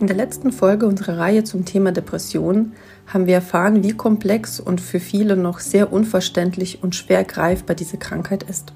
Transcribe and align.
In 0.00 0.06
der 0.06 0.14
letzten 0.14 0.52
Folge 0.52 0.86
unserer 0.86 1.18
Reihe 1.18 1.42
zum 1.42 1.64
Thema 1.64 1.90
Depression 1.90 2.70
haben 3.08 3.26
wir 3.26 3.34
erfahren, 3.34 3.82
wie 3.82 3.94
komplex 3.94 4.60
und 4.60 4.80
für 4.80 5.00
viele 5.00 5.36
noch 5.36 5.58
sehr 5.58 5.92
unverständlich 5.92 6.84
und 6.84 6.94
schwer 6.94 7.24
greifbar 7.24 7.74
diese 7.74 7.96
Krankheit 7.96 8.44
ist. 8.44 8.72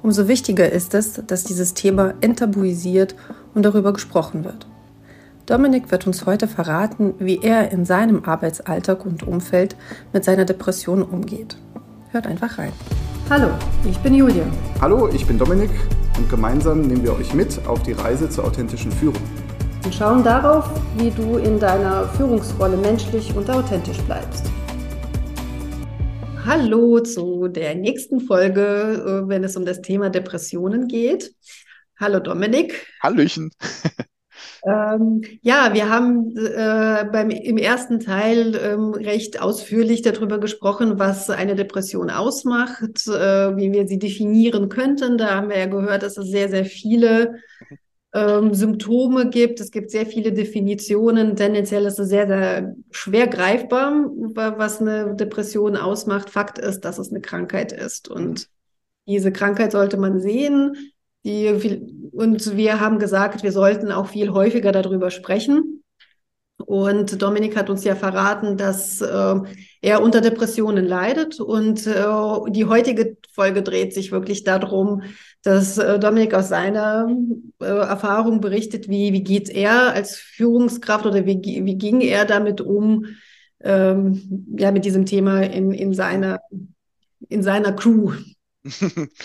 Umso 0.00 0.28
wichtiger 0.28 0.70
ist 0.70 0.94
es, 0.94 1.20
dass 1.26 1.42
dieses 1.42 1.74
Thema 1.74 2.14
enttabuisiert 2.20 3.16
und 3.52 3.64
darüber 3.64 3.92
gesprochen 3.92 4.44
wird. 4.44 4.68
Dominik 5.46 5.90
wird 5.90 6.06
uns 6.06 6.24
heute 6.24 6.46
verraten, 6.46 7.14
wie 7.18 7.40
er 7.42 7.72
in 7.72 7.84
seinem 7.84 8.24
Arbeitsalltag 8.24 9.04
und 9.04 9.24
Umfeld 9.24 9.74
mit 10.12 10.24
seiner 10.24 10.44
Depression 10.44 11.02
umgeht. 11.02 11.56
Hört 12.12 12.28
einfach 12.28 12.58
rein. 12.58 12.72
Hallo, 13.28 13.48
ich 13.90 13.98
bin 13.98 14.14
Julia. 14.14 14.44
Hallo, 14.80 15.08
ich 15.08 15.26
bin 15.26 15.36
Dominik 15.36 15.70
und 16.16 16.30
gemeinsam 16.30 16.82
nehmen 16.82 17.02
wir 17.02 17.14
euch 17.14 17.34
mit 17.34 17.66
auf 17.66 17.82
die 17.82 17.92
Reise 17.92 18.30
zur 18.30 18.44
authentischen 18.44 18.92
Führung. 18.92 19.20
Und 19.90 19.96
schauen 19.96 20.22
darauf, 20.22 20.70
wie 20.98 21.10
du 21.10 21.38
in 21.38 21.58
deiner 21.58 22.08
Führungsrolle 22.10 22.76
menschlich 22.76 23.34
und 23.34 23.50
authentisch 23.50 23.98
bleibst. 24.02 24.44
Hallo 26.46 27.00
zu 27.00 27.48
der 27.48 27.74
nächsten 27.74 28.20
Folge, 28.20 29.24
äh, 29.24 29.28
wenn 29.28 29.42
es 29.42 29.56
um 29.56 29.64
das 29.64 29.82
Thema 29.82 30.08
Depressionen 30.08 30.86
geht. 30.86 31.34
Hallo 31.98 32.20
Dominik. 32.20 32.86
Hallöchen. 33.02 33.50
Ähm, 34.62 35.22
ja, 35.40 35.72
wir 35.72 35.88
haben 35.88 36.36
äh, 36.36 37.06
beim, 37.10 37.30
im 37.30 37.56
ersten 37.56 37.98
Teil 37.98 38.54
ähm, 38.62 38.92
recht 38.92 39.40
ausführlich 39.40 40.02
darüber 40.02 40.38
gesprochen, 40.38 40.98
was 40.98 41.30
eine 41.30 41.54
Depression 41.54 42.10
ausmacht, 42.10 43.06
äh, 43.06 43.56
wie 43.56 43.72
wir 43.72 43.88
sie 43.88 43.98
definieren 43.98 44.68
könnten. 44.68 45.16
Da 45.16 45.36
haben 45.36 45.48
wir 45.48 45.58
ja 45.58 45.64
gehört, 45.64 46.02
dass 46.02 46.18
es 46.18 46.28
sehr, 46.28 46.50
sehr 46.50 46.66
viele 46.66 47.36
ähm, 48.12 48.54
Symptome 48.54 49.30
gibt. 49.30 49.60
Es 49.60 49.70
gibt 49.70 49.90
sehr 49.90 50.06
viele 50.06 50.32
Definitionen. 50.32 51.36
Tendenziell 51.36 51.86
ist 51.86 51.98
es 51.98 52.08
sehr, 52.08 52.26
sehr 52.26 52.74
schwer 52.90 53.28
greifbar, 53.28 54.06
was 54.14 54.80
eine 54.80 55.14
Depression 55.14 55.76
ausmacht. 55.76 56.30
Fakt 56.30 56.58
ist, 56.58 56.80
dass 56.80 56.98
es 56.98 57.10
eine 57.10 57.20
Krankheit 57.20 57.72
ist. 57.72 58.08
Und 58.08 58.48
diese 59.06 59.32
Krankheit 59.32 59.72
sollte 59.72 59.96
man 59.96 60.20
sehen. 60.20 60.76
Die, 61.24 62.10
und 62.12 62.56
wir 62.56 62.80
haben 62.80 62.98
gesagt, 62.98 63.42
wir 63.42 63.52
sollten 63.52 63.92
auch 63.92 64.08
viel 64.08 64.30
häufiger 64.30 64.72
darüber 64.72 65.10
sprechen. 65.10 65.82
Und 66.58 67.20
Dominik 67.20 67.56
hat 67.56 67.70
uns 67.70 67.84
ja 67.84 67.94
verraten, 67.94 68.56
dass 68.56 69.00
äh, 69.00 69.40
er 69.80 70.02
unter 70.02 70.20
Depressionen 70.20 70.84
leidet. 70.84 71.40
Und 71.40 71.86
äh, 71.86 72.04
die 72.50 72.66
heutige 72.66 73.16
Folge 73.32 73.62
dreht 73.62 73.94
sich 73.94 74.12
wirklich 74.12 74.44
darum, 74.44 75.02
dass 75.42 75.78
äh, 75.78 75.98
Dominik 75.98 76.34
aus 76.34 76.48
seiner 76.48 77.08
äh, 77.60 77.64
Erfahrung 77.64 78.40
berichtet, 78.40 78.88
wie, 78.88 79.12
wie 79.12 79.22
geht 79.22 79.48
er 79.48 79.92
als 79.92 80.16
Führungskraft 80.16 81.06
oder 81.06 81.24
wie, 81.26 81.40
wie 81.64 81.78
ging 81.78 82.00
er 82.00 82.24
damit 82.24 82.60
um, 82.60 83.06
ähm, 83.62 84.46
ja, 84.58 84.70
mit 84.70 84.84
diesem 84.84 85.06
Thema 85.06 85.42
in, 85.42 85.72
in, 85.72 85.94
seiner, 85.94 86.40
in 87.28 87.42
seiner 87.42 87.72
Crew. 87.72 88.12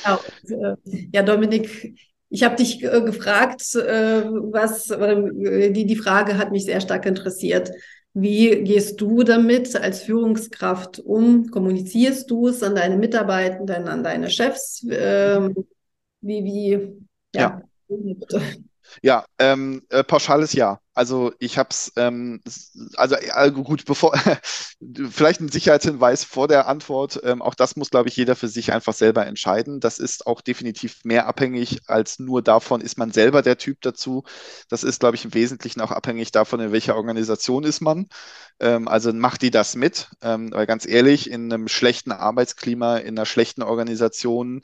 ja, 0.06 0.16
und, 0.16 0.52
äh, 0.52 0.76
ja, 1.12 1.24
Dominik, 1.24 1.96
ich 2.30 2.44
habe 2.44 2.56
dich 2.56 2.84
äh, 2.84 3.02
gefragt, 3.02 3.62
äh, 3.76 4.24
was, 4.26 4.90
äh, 4.90 5.72
die, 5.72 5.86
die 5.86 5.96
Frage 5.96 6.38
hat 6.38 6.52
mich 6.52 6.66
sehr 6.66 6.82
stark 6.82 7.06
interessiert. 7.06 7.72
Wie 8.18 8.64
gehst 8.64 9.02
du 9.02 9.24
damit 9.24 9.76
als 9.76 10.04
Führungskraft 10.04 11.00
um? 11.00 11.52
Kommunizierst 11.52 12.32
du 12.32 12.48
es 12.48 12.64
an 12.64 12.76
deine 12.76 12.96
Mitarbeitenden, 12.96 13.90
an 13.90 14.06
deine 14.06 14.30
Chefs? 14.30 14.86
Ähm, 14.90 15.54
wie, 16.22 16.46
wie, 16.46 16.72
ja. 17.36 17.62
ja. 17.90 18.48
Ja, 19.02 19.26
ähm, 19.40 19.84
äh, 19.90 20.04
pauschales 20.04 20.54
Ja. 20.54 20.80
Also 20.98 21.34
ich 21.40 21.58
habe 21.58 21.70
es, 21.72 21.92
ähm, 21.98 22.42
also 22.96 23.16
äh, 23.16 23.52
gut, 23.52 23.84
bevor 23.84 24.14
vielleicht 25.12 25.42
ein 25.42 25.50
Sicherheitshinweis 25.50 26.24
vor 26.24 26.48
der 26.48 26.68
Antwort. 26.68 27.20
Ähm, 27.24 27.42
auch 27.42 27.54
das 27.54 27.76
muss, 27.76 27.90
glaube 27.90 28.08
ich, 28.08 28.16
jeder 28.16 28.38
für 28.38 28.48
sich 28.48 28.72
einfach 28.72 28.94
selber 28.94 29.26
entscheiden. 29.26 29.82
Das 29.82 30.00
ist 30.00 30.26
auch 30.26 30.40
definitiv 30.40 31.04
mehr 31.04 31.28
abhängig 31.28 31.82
als 31.88 32.20
nur 32.20 32.42
davon, 32.42 32.80
ist 32.80 32.98
man 32.98 33.12
selber 33.12 33.42
der 33.42 33.58
Typ 33.58 33.82
dazu. 33.82 34.24
Das 34.70 34.84
ist, 34.86 35.02
glaube 35.02 35.18
ich, 35.18 35.26
im 35.26 35.34
Wesentlichen 35.34 35.82
auch 35.82 35.92
abhängig 35.92 36.32
davon, 36.32 36.62
in 36.62 36.72
welcher 36.72 36.96
Organisation 36.96 37.66
ist 37.66 37.82
man. 37.82 38.08
Ähm, 38.60 38.88
also 38.88 39.12
macht 39.14 39.42
die 39.42 39.52
das 39.52 39.76
mit, 39.76 40.10
ähm, 40.22 40.52
weil 40.54 40.66
ganz 40.66 40.86
ehrlich, 40.88 41.30
in 41.30 41.52
einem 41.52 41.68
schlechten 41.68 42.12
Arbeitsklima, 42.14 42.98
in 42.98 43.18
einer 43.18 43.26
schlechten 43.26 43.64
Organisation 43.64 44.62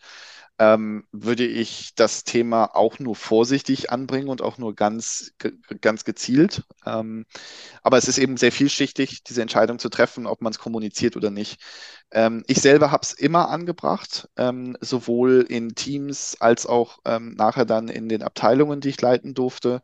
ähm, 0.59 1.06
würde 1.12 1.45
ich 1.45 1.95
das 1.95 2.23
Thema 2.23 2.75
auch 2.75 3.00
nur 3.00 3.16
vorsichtig 3.16 3.91
anbringen 3.91 4.29
und 4.29 4.41
auch 4.41 4.57
nur 4.57 4.75
ganz, 4.75 5.34
ganz 5.81 6.03
gezielt. 6.03 6.63
Ähm, 6.85 7.25
aber 7.84 7.97
es 7.97 8.07
ist 8.07 8.17
eben 8.17 8.38
sehr 8.38 8.51
vielschichtig, 8.51 9.23
diese 9.23 9.41
Entscheidung 9.41 9.79
zu 9.79 9.90
treffen, 9.90 10.28
ob 10.28 10.41
man 10.41 10.51
es 10.51 10.59
kommuniziert 10.59 11.16
oder 11.17 11.31
nicht. 11.31 11.61
Ähm, 12.11 12.44
ich 12.47 12.61
selber 12.61 12.91
habe 12.91 13.03
es 13.03 13.13
immer 13.13 13.50
angebracht, 13.50 14.29
ähm, 14.38 14.78
sowohl 14.81 15.45
in 15.47 15.75
Teams 15.75 16.38
als 16.40 16.66
auch 16.66 17.00
ähm, 17.06 17.35
nachher 17.35 17.66
dann 17.66 17.88
in 17.88 18.09
den 18.09 18.23
Abteilungen, 18.23 18.81
die 18.81 18.90
ich 18.90 19.01
leiten 19.01 19.34
durfte. 19.34 19.81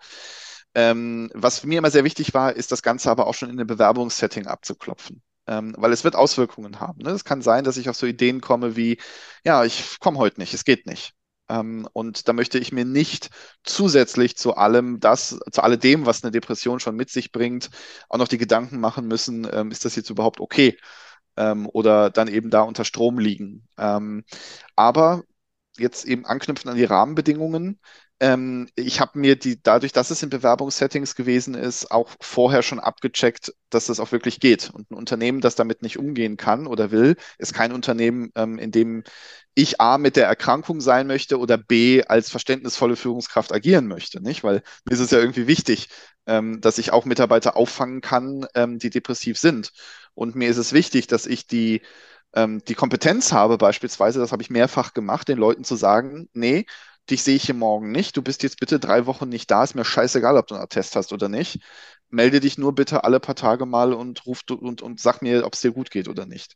Ähm, 0.76 1.32
was 1.34 1.64
mir 1.64 1.80
immer 1.80 1.92
sehr 1.92 2.04
wichtig 2.04 2.34
war, 2.34 2.54
ist 2.56 2.72
das 2.72 2.84
Ganze 2.84 3.10
aber 3.12 3.28
auch 3.28 3.34
schon 3.34 3.50
in 3.50 3.60
einem 3.60 3.68
Bewerbungssetting 3.68 4.48
abzuklopfen 4.48 5.24
ähm, 5.48 5.76
weil 5.78 5.94
es 5.94 6.04
wird 6.04 6.16
Auswirkungen 6.16 6.80
haben. 6.80 7.02
Ne? 7.02 7.12
Es 7.12 7.24
kann 7.24 7.42
sein, 7.42 7.64
dass 7.64 7.78
ich 7.78 7.90
auf 7.90 7.96
so 7.96 8.06
Ideen 8.06 8.42
komme 8.42 8.76
wie, 8.76 8.98
ja, 9.44 9.64
ich 9.66 10.00
komme 10.00 10.18
heute 10.20 10.40
nicht, 10.40 10.54
es 10.54 10.66
geht 10.66 10.86
nicht. 10.86 11.14
Ähm, 11.50 11.88
und 11.94 12.28
da 12.28 12.34
möchte 12.34 12.60
ich 12.60 12.72
mir 12.72 12.86
nicht 12.86 13.30
zusätzlich 13.64 14.38
zu 14.38 14.56
allem 14.56 15.00
das, 15.00 15.40
zu 15.52 15.62
alledem, 15.64 16.06
was 16.06 16.24
eine 16.24 16.32
Depression 16.32 16.80
schon 16.80 16.96
mit 16.96 17.10
sich 17.10 17.32
bringt, 17.32 17.70
auch 18.10 18.18
noch 18.18 18.28
die 18.28 18.38
Gedanken 18.38 18.80
machen 18.80 19.08
müssen, 19.08 19.48
ähm, 19.52 19.72
ist 19.72 19.86
das 19.86 19.96
jetzt 19.96 20.10
überhaupt 20.10 20.40
okay? 20.42 20.78
Ähm, 21.38 21.70
oder 21.72 22.10
dann 22.10 22.28
eben 22.28 22.50
da 22.50 22.62
unter 22.62 22.84
Strom 22.86 23.20
liegen. 23.20 23.68
Aber 24.76 25.24
jetzt 25.78 26.06
eben 26.06 26.26
anknüpfen 26.26 26.70
an 26.70 26.78
die 26.78 26.84
Rahmenbedingungen. 26.84 27.80
Ähm, 28.20 28.68
ich 28.76 29.00
habe 29.00 29.20
mir 29.20 29.36
die, 29.36 29.62
dadurch, 29.62 29.92
dass 29.92 30.10
es 30.10 30.24
in 30.24 30.30
Bewerbungssettings 30.30 31.14
gewesen 31.14 31.54
ist, 31.54 31.92
auch 31.92 32.10
vorher 32.20 32.64
schon 32.64 32.80
abgecheckt, 32.80 33.54
dass 33.70 33.86
das 33.86 34.00
auch 34.00 34.12
wirklich 34.12 34.40
geht. 34.40 34.72
Und 34.72 34.90
ein 34.90 34.96
Unternehmen, 34.96 35.40
das 35.40 35.56
damit 35.56 35.84
nicht 35.84 36.00
umgehen 36.00 36.36
kann 36.36 36.66
oder 36.66 36.90
will, 36.90 37.16
ist 37.38 37.54
kein 37.54 37.72
Unternehmen, 37.72 38.32
ähm, 38.36 38.58
in 38.58 38.72
dem 38.72 39.04
ich 39.54 39.80
A 39.80 39.98
mit 40.00 40.16
der 40.16 40.28
Erkrankung 40.28 40.82
sein 40.82 41.06
möchte 41.08 41.38
oder 41.40 41.58
B 41.58 42.04
als 42.04 42.32
verständnisvolle 42.32 42.96
Führungskraft 42.96 43.54
agieren 43.54 43.88
möchte, 43.88 44.22
nicht? 44.22 44.44
Weil 44.44 44.64
mir 44.86 44.94
ist 44.94 45.00
es 45.00 45.12
ja 45.12 45.20
irgendwie 45.20 45.48
wichtig, 45.48 45.90
ähm, 46.26 46.60
dass 46.62 46.80
ich 46.80 46.92
auch 46.92 47.06
Mitarbeiter 47.06 47.56
auffangen 47.56 48.02
kann, 48.02 48.48
ähm, 48.56 48.80
die 48.80 48.90
depressiv 48.90 49.38
sind. 49.38 49.72
Und 50.16 50.36
mir 50.36 50.50
ist 50.50 50.58
es 50.58 50.74
wichtig, 50.74 51.08
dass 51.08 51.28
ich 51.28 51.46
die 51.48 51.82
ähm, 52.34 52.62
die 52.68 52.76
Kompetenz 52.76 53.32
habe, 53.32 53.58
beispielsweise, 53.58 54.20
das 54.20 54.32
habe 54.32 54.42
ich 54.44 54.50
mehrfach 54.50 54.94
gemacht, 54.94 55.28
den 55.28 55.38
Leuten 55.38 55.64
zu 55.64 55.76
sagen, 55.76 56.30
nee, 56.34 56.66
dich 57.10 57.24
sehe 57.24 57.36
ich 57.36 57.46
hier 57.46 57.56
morgen 57.56 57.92
nicht, 57.92 58.18
du 58.18 58.22
bist 58.22 58.44
jetzt 58.44 58.60
bitte 58.60 58.80
drei 58.80 59.06
Wochen 59.06 59.30
nicht 59.30 59.50
da, 59.52 59.64
ist 59.64 59.76
mir 59.76 59.86
scheißegal, 59.86 60.38
ob 60.38 60.48
du 60.48 60.56
einen 60.56 60.64
Attest 60.64 60.96
hast 60.96 61.14
oder 61.14 61.30
nicht. 61.30 61.60
Melde 62.10 62.40
dich 62.40 62.58
nur 62.58 62.74
bitte 62.74 63.04
alle 63.04 63.20
paar 63.20 63.36
Tage 63.36 63.66
mal 63.66 63.94
und 63.94 64.26
ruf 64.26 64.42
und, 64.50 64.82
und 64.82 65.00
sag 65.00 65.22
mir, 65.22 65.46
ob 65.46 65.54
es 65.56 65.62
dir 65.62 65.72
gut 65.72 65.92
geht 65.92 66.08
oder 66.08 66.26
nicht. 66.26 66.56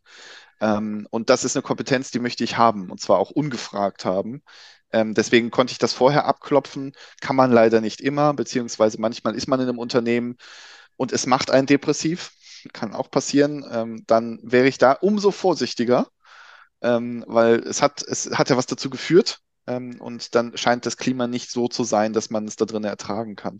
Ähm, 0.62 1.08
und 1.12 1.30
das 1.30 1.44
ist 1.44 1.56
eine 1.56 1.64
Kompetenz, 1.64 2.12
die 2.12 2.20
möchte 2.20 2.44
ich 2.44 2.58
haben 2.58 2.90
und 2.92 3.02
zwar 3.02 3.20
auch 3.20 3.32
ungefragt 3.32 4.06
haben. 4.06 4.44
Ähm, 4.94 5.14
deswegen 5.14 5.52
konnte 5.52 5.72
ich 5.72 5.78
das 5.78 5.94
vorher 5.94 6.26
abklopfen, 6.26 6.94
kann 7.22 7.36
man 7.36 7.52
leider 7.52 7.82
nicht 7.82 8.02
immer, 8.02 8.34
beziehungsweise 8.34 9.00
manchmal 9.00 9.36
ist 9.36 9.48
man 9.48 9.60
in 9.60 9.70
einem 9.70 9.80
Unternehmen 9.80 10.38
und 10.98 11.12
es 11.14 11.26
macht 11.26 11.52
einen 11.52 11.68
depressiv, 11.68 12.32
kann 12.74 12.94
auch 12.94 13.10
passieren. 13.12 13.66
Ähm, 13.72 14.04
dann 14.08 14.40
wäre 14.44 14.68
ich 14.68 14.78
da 14.78 14.94
umso 14.94 15.32
vorsichtiger, 15.32 16.08
ähm, 16.82 17.24
weil 17.28 17.60
es 17.62 17.82
hat, 17.82 18.04
es 18.04 18.32
hat 18.32 18.50
ja 18.50 18.58
was 18.58 18.66
dazu 18.68 18.90
geführt, 18.90 19.40
und 19.68 20.36
dann 20.36 20.58
scheint 20.58 20.86
das 20.86 20.98
Klima 20.98 21.28
nicht 21.28 21.52
so 21.52 21.68
zu 21.68 21.84
sein, 21.84 22.14
dass 22.14 22.30
man 22.30 22.48
es 22.48 22.56
da 22.56 22.66
drin 22.66 22.84
ertragen 22.84 23.36
kann. 23.36 23.60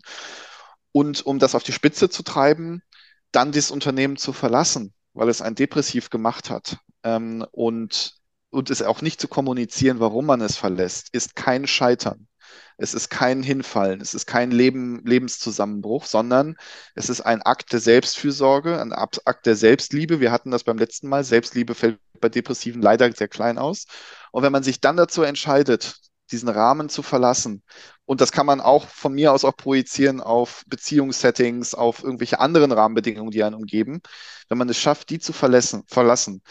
Und 0.92 1.24
um 1.24 1.38
das 1.38 1.54
auf 1.54 1.62
die 1.62 1.72
Spitze 1.72 2.10
zu 2.10 2.22
treiben, 2.22 2.82
dann 3.30 3.52
das 3.52 3.70
Unternehmen 3.70 4.16
zu 4.16 4.32
verlassen, 4.32 4.92
weil 5.14 5.28
es 5.28 5.40
ein 5.40 5.54
depressiv 5.54 6.10
gemacht 6.10 6.50
hat 6.50 6.78
ähm, 7.02 7.46
und, 7.50 8.16
und 8.50 8.70
es 8.70 8.82
auch 8.82 9.00
nicht 9.00 9.20
zu 9.20 9.28
kommunizieren, 9.28 10.00
warum 10.00 10.26
man 10.26 10.40
es 10.42 10.56
verlässt, 10.56 11.08
ist 11.12 11.34
kein 11.34 11.66
Scheitern. 11.66 12.28
Es 12.76 12.94
ist 12.94 13.10
kein 13.10 13.42
Hinfallen, 13.42 14.00
es 14.00 14.14
ist 14.14 14.26
kein 14.26 14.50
Leben, 14.50 15.02
Lebenszusammenbruch, 15.04 16.06
sondern 16.06 16.56
es 16.94 17.08
ist 17.08 17.20
ein 17.20 17.42
Akt 17.42 17.72
der 17.72 17.80
Selbstfürsorge, 17.80 18.80
ein 18.80 18.92
Akt 18.92 19.46
der 19.46 19.56
Selbstliebe. 19.56 20.20
Wir 20.20 20.32
hatten 20.32 20.50
das 20.50 20.64
beim 20.64 20.78
letzten 20.78 21.08
Mal. 21.08 21.24
Selbstliebe 21.24 21.74
fällt 21.74 21.98
bei 22.20 22.28
Depressiven 22.28 22.82
leider 22.82 23.10
sehr 23.12 23.28
klein 23.28 23.58
aus. 23.58 23.86
Und 24.32 24.42
wenn 24.42 24.52
man 24.52 24.62
sich 24.62 24.80
dann 24.80 24.96
dazu 24.96 25.22
entscheidet, 25.22 25.96
diesen 26.30 26.48
Rahmen 26.48 26.88
zu 26.88 27.02
verlassen, 27.02 27.62
und 28.04 28.20
das 28.20 28.32
kann 28.32 28.46
man 28.46 28.60
auch 28.60 28.88
von 28.88 29.12
mir 29.12 29.32
aus 29.32 29.44
auch 29.44 29.56
projizieren 29.56 30.20
auf 30.20 30.64
Beziehungssettings, 30.66 31.74
auf 31.74 32.02
irgendwelche 32.02 32.40
anderen 32.40 32.72
Rahmenbedingungen, 32.72 33.30
die 33.30 33.44
einen 33.44 33.54
umgeben, 33.54 34.00
wenn 34.48 34.58
man 34.58 34.68
es 34.68 34.78
schafft, 34.78 35.10
die 35.10 35.18
zu 35.18 35.32
verlassen, 35.32 35.84
verlassen 35.86 36.42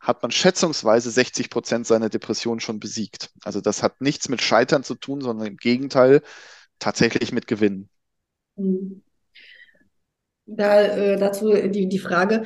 hat 0.00 0.22
man 0.22 0.30
schätzungsweise 0.30 1.10
60 1.10 1.50
Prozent 1.50 1.86
seiner 1.86 2.08
Depression 2.08 2.60
schon 2.60 2.80
besiegt. 2.80 3.30
Also 3.42 3.60
das 3.60 3.82
hat 3.82 4.00
nichts 4.00 4.28
mit 4.28 4.42
Scheitern 4.42 4.84
zu 4.84 4.94
tun, 4.94 5.20
sondern 5.20 5.48
im 5.48 5.56
Gegenteil 5.56 6.22
tatsächlich 6.78 7.32
mit 7.32 7.46
Gewinnen. 7.46 7.88
Mhm. 8.56 9.02
Da, 10.46 10.82
äh, 10.82 11.18
dazu 11.18 11.52
die, 11.52 11.88
die 11.88 11.98
Frage, 11.98 12.44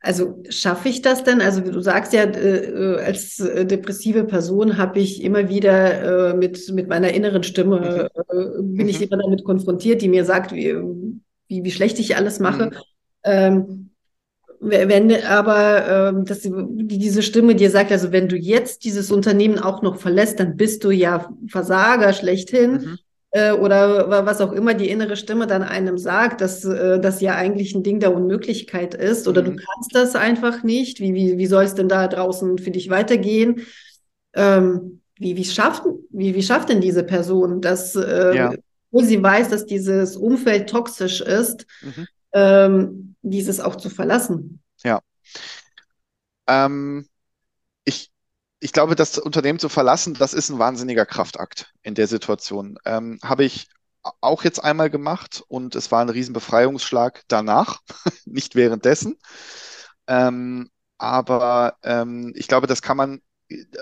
also 0.00 0.42
schaffe 0.48 0.88
ich 0.88 1.02
das 1.02 1.24
denn? 1.24 1.40
Also 1.40 1.60
du 1.60 1.80
sagst 1.80 2.12
ja, 2.12 2.24
äh, 2.24 2.56
äh 2.56 3.00
als 3.00 3.40
äh, 3.40 3.66
depressive 3.66 4.24
Person 4.24 4.78
habe 4.78 4.98
ich 4.98 5.22
immer 5.22 5.48
wieder 5.48 6.30
äh, 6.30 6.34
mit, 6.34 6.70
mit 6.72 6.88
meiner 6.88 7.12
inneren 7.12 7.42
Stimme, 7.42 7.80
mhm. 7.80 8.22
äh, 8.38 8.62
bin 8.62 8.86
mhm. 8.86 8.88
ich 8.88 9.02
immer 9.02 9.22
damit 9.22 9.44
konfrontiert, 9.44 10.02
die 10.02 10.08
mir 10.08 10.24
sagt, 10.24 10.52
wie, 10.52 10.74
wie, 11.48 11.64
wie 11.64 11.70
schlecht 11.70 11.98
ich 11.98 12.16
alles 12.16 12.38
mache. 12.38 12.66
Mhm. 12.66 12.72
Ähm, 13.24 13.83
wenn 14.64 15.24
aber 15.24 16.10
ähm, 16.10 16.24
dass 16.24 16.40
diese 16.42 17.22
Stimme 17.22 17.54
dir 17.54 17.70
sagt, 17.70 17.92
also 17.92 18.12
wenn 18.12 18.28
du 18.28 18.36
jetzt 18.36 18.84
dieses 18.84 19.10
Unternehmen 19.10 19.58
auch 19.58 19.82
noch 19.82 19.96
verlässt, 19.96 20.40
dann 20.40 20.56
bist 20.56 20.84
du 20.84 20.90
ja 20.90 21.28
Versager 21.46 22.12
schlechthin. 22.12 22.72
Mhm 22.72 22.98
äh, 23.34 23.50
oder 23.50 24.24
was 24.24 24.40
auch 24.40 24.52
immer 24.52 24.74
die 24.74 24.88
innere 24.88 25.16
Stimme 25.16 25.48
dann 25.48 25.64
einem 25.64 25.98
sagt, 25.98 26.40
dass 26.40 26.64
äh, 26.64 27.00
das 27.00 27.20
ja 27.20 27.34
eigentlich 27.34 27.74
ein 27.74 27.82
Ding 27.82 27.98
der 27.98 28.14
Unmöglichkeit 28.14 28.94
ist 28.94 29.26
oder 29.26 29.42
mhm. 29.42 29.46
du 29.46 29.50
kannst 29.56 29.92
das 29.92 30.14
einfach 30.14 30.62
nicht. 30.62 31.00
Wie, 31.00 31.14
wie, 31.14 31.36
wie 31.36 31.46
soll 31.46 31.64
es 31.64 31.74
denn 31.74 31.88
da 31.88 32.06
draußen 32.06 32.58
für 32.58 32.70
dich 32.70 32.90
weitergehen? 32.90 33.62
Ähm, 34.34 35.00
wie, 35.18 35.36
wie, 35.36 35.44
schafft, 35.44 35.82
wie, 36.10 36.36
wie 36.36 36.42
schafft 36.44 36.68
denn 36.68 36.80
diese 36.80 37.02
Person, 37.02 37.60
dass, 37.60 37.96
äh, 37.96 38.36
ja. 38.36 38.54
wo 38.92 39.02
sie 39.02 39.20
weiß, 39.20 39.48
dass 39.48 39.66
dieses 39.66 40.16
Umfeld 40.16 40.70
toxisch 40.70 41.20
ist, 41.20 41.66
mhm. 41.82 42.06
Ähm, 42.34 43.14
dieses 43.22 43.60
auch 43.60 43.76
zu 43.76 43.88
verlassen? 43.88 44.60
Ja. 44.82 45.00
Ähm, 46.46 47.08
ich, 47.84 48.10
ich 48.60 48.72
glaube, 48.72 48.96
das 48.96 49.18
Unternehmen 49.18 49.58
zu 49.58 49.68
verlassen, 49.68 50.14
das 50.14 50.34
ist 50.34 50.50
ein 50.50 50.58
wahnsinniger 50.58 51.06
Kraftakt 51.06 51.72
in 51.82 51.94
der 51.94 52.06
Situation. 52.06 52.76
Ähm, 52.84 53.18
Habe 53.22 53.44
ich 53.44 53.68
auch 54.20 54.44
jetzt 54.44 54.62
einmal 54.62 54.90
gemacht 54.90 55.42
und 55.48 55.74
es 55.74 55.90
war 55.90 56.02
ein 56.02 56.10
Riesenbefreiungsschlag 56.10 57.22
danach, 57.28 57.80
nicht 58.26 58.54
währenddessen. 58.54 59.16
Ähm, 60.06 60.70
aber 60.98 61.76
ähm, 61.82 62.32
ich 62.36 62.48
glaube, 62.48 62.66
das 62.66 62.82
kann 62.82 62.96
man, 62.96 63.22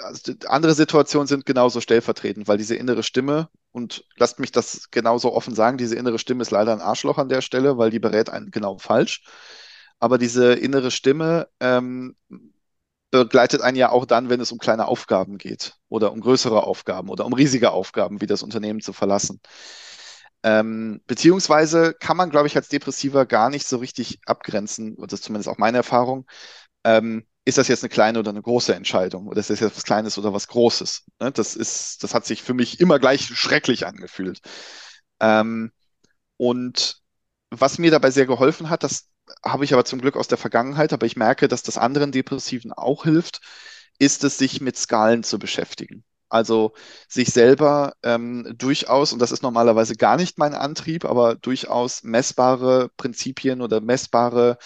also 0.02 0.32
andere 0.46 0.74
Situationen 0.74 1.26
sind 1.26 1.46
genauso 1.46 1.80
stellvertretend, 1.80 2.48
weil 2.48 2.58
diese 2.58 2.76
innere 2.76 3.02
Stimme, 3.02 3.48
und 3.72 4.04
lasst 4.16 4.38
mich 4.38 4.52
das 4.52 4.90
genauso 4.90 5.32
offen 5.32 5.54
sagen, 5.54 5.78
diese 5.78 5.96
innere 5.96 6.18
Stimme 6.18 6.42
ist 6.42 6.50
leider 6.50 6.72
ein 6.72 6.80
Arschloch 6.80 7.18
an 7.18 7.28
der 7.28 7.40
Stelle, 7.40 7.78
weil 7.78 7.90
die 7.90 7.98
berät 8.00 8.30
einen 8.30 8.50
genau 8.50 8.78
falsch. 8.78 9.24
Aber 9.98 10.18
diese 10.18 10.52
innere 10.54 10.90
Stimme 10.90 11.48
ähm, 11.60 12.16
begleitet 13.10 13.60
einen 13.60 13.76
ja 13.76 13.90
auch 13.90 14.06
dann, 14.06 14.30
wenn 14.30 14.40
es 14.40 14.52
um 14.52 14.58
kleine 14.58 14.88
Aufgaben 14.88 15.38
geht 15.38 15.74
oder 15.88 16.12
um 16.12 16.20
größere 16.20 16.64
Aufgaben 16.64 17.08
oder 17.08 17.26
um 17.26 17.32
riesige 17.32 17.70
Aufgaben, 17.70 18.20
wie 18.20 18.26
das 18.26 18.42
Unternehmen 18.42 18.80
zu 18.80 18.92
verlassen. 18.92 19.40
Ähm, 20.42 21.00
beziehungsweise 21.06 21.94
kann 21.94 22.16
man, 22.16 22.30
glaube 22.30 22.48
ich, 22.48 22.56
als 22.56 22.68
Depressiver 22.68 23.26
gar 23.26 23.48
nicht 23.48 23.66
so 23.66 23.76
richtig 23.76 24.20
abgrenzen, 24.26 24.94
und 24.96 25.12
das 25.12 25.20
ist 25.20 25.24
zumindest 25.26 25.48
auch 25.48 25.58
meine 25.58 25.78
Erfahrung, 25.78 26.26
ähm, 26.84 27.24
ist 27.44 27.58
das 27.58 27.68
jetzt 27.68 27.82
eine 27.82 27.90
kleine 27.90 28.18
oder 28.20 28.30
eine 28.30 28.42
große 28.42 28.74
Entscheidung 28.74 29.26
oder 29.26 29.40
ist 29.40 29.50
das 29.50 29.60
jetzt 29.60 29.76
was 29.76 29.84
Kleines 29.84 30.16
oder 30.18 30.32
was 30.32 30.48
Großes? 30.48 31.04
Ne? 31.20 31.32
Das 31.32 31.56
ist, 31.56 32.02
das 32.04 32.14
hat 32.14 32.24
sich 32.24 32.42
für 32.42 32.54
mich 32.54 32.80
immer 32.80 32.98
gleich 32.98 33.26
schrecklich 33.26 33.86
angefühlt. 33.86 34.40
Ähm, 35.20 35.72
und 36.36 37.02
was 37.50 37.78
mir 37.78 37.90
dabei 37.90 38.10
sehr 38.10 38.26
geholfen 38.26 38.70
hat, 38.70 38.82
das 38.84 39.08
habe 39.44 39.64
ich 39.64 39.72
aber 39.72 39.84
zum 39.84 40.00
Glück 40.00 40.16
aus 40.16 40.28
der 40.28 40.38
Vergangenheit, 40.38 40.92
aber 40.92 41.06
ich 41.06 41.16
merke, 41.16 41.48
dass 41.48 41.62
das 41.62 41.78
anderen 41.78 42.12
Depressiven 42.12 42.72
auch 42.72 43.04
hilft, 43.04 43.40
ist 43.98 44.24
es, 44.24 44.38
sich 44.38 44.60
mit 44.60 44.76
Skalen 44.76 45.22
zu 45.22 45.38
beschäftigen. 45.38 46.04
Also 46.28 46.72
sich 47.08 47.28
selber 47.28 47.94
ähm, 48.02 48.54
durchaus, 48.56 49.12
und 49.12 49.18
das 49.18 49.32
ist 49.32 49.42
normalerweise 49.42 49.96
gar 49.96 50.16
nicht 50.16 50.38
mein 50.38 50.54
Antrieb, 50.54 51.04
aber 51.04 51.34
durchaus 51.34 52.02
messbare 52.02 52.90
Prinzipien 52.96 53.60
oder 53.60 53.80
messbare 53.80 54.56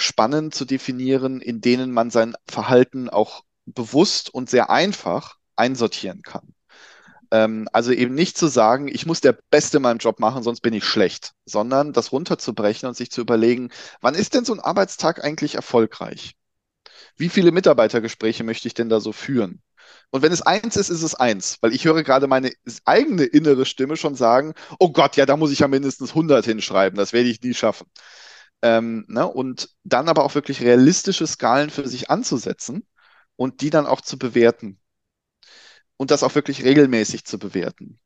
Spannen 0.00 0.52
zu 0.52 0.64
definieren, 0.64 1.40
in 1.40 1.60
denen 1.60 1.92
man 1.92 2.10
sein 2.10 2.36
Verhalten 2.46 3.08
auch 3.08 3.42
bewusst 3.66 4.32
und 4.32 4.48
sehr 4.48 4.70
einfach 4.70 5.36
einsortieren 5.56 6.22
kann. 6.22 6.54
Ähm, 7.32 7.68
also 7.72 7.90
eben 7.90 8.14
nicht 8.14 8.38
zu 8.38 8.46
sagen, 8.46 8.86
ich 8.86 9.06
muss 9.06 9.20
der 9.20 9.36
Beste 9.50 9.78
in 9.78 9.82
meinem 9.82 9.98
Job 9.98 10.20
machen, 10.20 10.44
sonst 10.44 10.60
bin 10.60 10.72
ich 10.72 10.84
schlecht, 10.84 11.32
sondern 11.46 11.92
das 11.92 12.12
runterzubrechen 12.12 12.88
und 12.88 12.96
sich 12.96 13.10
zu 13.10 13.20
überlegen, 13.20 13.70
wann 14.00 14.14
ist 14.14 14.34
denn 14.34 14.44
so 14.44 14.54
ein 14.54 14.60
Arbeitstag 14.60 15.24
eigentlich 15.24 15.56
erfolgreich? 15.56 16.36
Wie 17.16 17.28
viele 17.28 17.50
Mitarbeitergespräche 17.50 18.44
möchte 18.44 18.68
ich 18.68 18.74
denn 18.74 18.88
da 18.88 19.00
so 19.00 19.12
führen? 19.12 19.62
Und 20.10 20.22
wenn 20.22 20.32
es 20.32 20.42
eins 20.42 20.76
ist, 20.76 20.90
ist 20.90 21.02
es 21.02 21.16
eins, 21.16 21.58
weil 21.60 21.74
ich 21.74 21.84
höre 21.84 22.04
gerade 22.04 22.28
meine 22.28 22.52
eigene 22.84 23.24
innere 23.24 23.66
Stimme 23.66 23.96
schon 23.96 24.14
sagen, 24.14 24.54
oh 24.78 24.92
Gott, 24.92 25.16
ja, 25.16 25.26
da 25.26 25.36
muss 25.36 25.50
ich 25.50 25.58
ja 25.58 25.68
mindestens 25.68 26.10
100 26.10 26.44
hinschreiben, 26.44 26.96
das 26.96 27.12
werde 27.12 27.28
ich 27.28 27.42
nie 27.42 27.54
schaffen. 27.54 27.88
Ähm, 28.62 29.04
ne? 29.08 29.26
Und 29.26 29.70
dann 29.84 30.08
aber 30.08 30.24
auch 30.24 30.34
wirklich 30.34 30.60
realistische 30.62 31.26
Skalen 31.26 31.70
für 31.70 31.86
sich 31.88 32.10
anzusetzen 32.10 32.86
und 33.36 33.60
die 33.60 33.70
dann 33.70 33.86
auch 33.86 34.00
zu 34.00 34.18
bewerten 34.18 34.80
und 35.96 36.10
das 36.10 36.22
auch 36.22 36.34
wirklich 36.34 36.64
regelmäßig 36.64 37.24
zu 37.24 37.38
bewerten. 37.38 38.00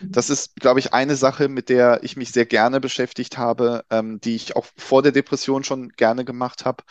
Mhm. 0.00 0.12
Das 0.12 0.30
ist, 0.30 0.56
glaube 0.56 0.80
ich, 0.80 0.92
eine 0.92 1.16
Sache, 1.16 1.48
mit 1.48 1.68
der 1.68 2.02
ich 2.02 2.16
mich 2.16 2.32
sehr 2.32 2.46
gerne 2.46 2.80
beschäftigt 2.80 3.38
habe, 3.38 3.84
ähm, 3.90 4.20
die 4.20 4.36
ich 4.36 4.56
auch 4.56 4.66
vor 4.76 5.02
der 5.02 5.12
Depression 5.12 5.64
schon 5.64 5.90
gerne 5.90 6.24
gemacht 6.24 6.64
habe. 6.64 6.84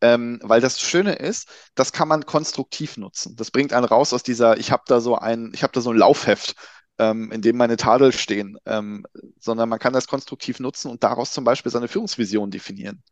Ähm, 0.00 0.40
weil 0.42 0.60
das 0.60 0.80
Schöne 0.80 1.14
ist, 1.14 1.48
das 1.74 1.92
kann 1.92 2.08
man 2.08 2.26
konstruktiv 2.26 2.96
nutzen. 2.96 3.36
Das 3.36 3.50
bringt 3.52 3.72
einen 3.72 3.84
raus 3.84 4.12
aus 4.12 4.24
dieser, 4.24 4.58
ich 4.58 4.72
habe 4.72 4.82
da 4.86 5.00
so 5.00 5.16
ein, 5.16 5.52
ich 5.54 5.62
habe 5.62 5.72
da 5.72 5.80
so 5.80 5.90
ein 5.90 5.96
Laufheft, 5.96 6.56
ähm, 7.02 7.32
in 7.32 7.42
dem 7.42 7.56
meine 7.56 7.76
Tadel 7.76 8.12
stehen, 8.12 8.58
ähm, 8.66 9.04
sondern 9.40 9.68
man 9.68 9.78
kann 9.78 9.92
das 9.92 10.06
konstruktiv 10.06 10.60
nutzen 10.60 10.90
und 10.90 11.02
daraus 11.02 11.32
zum 11.32 11.44
Beispiel 11.44 11.72
seine 11.72 11.88
Führungsvision 11.88 12.50
definieren. 12.50 13.02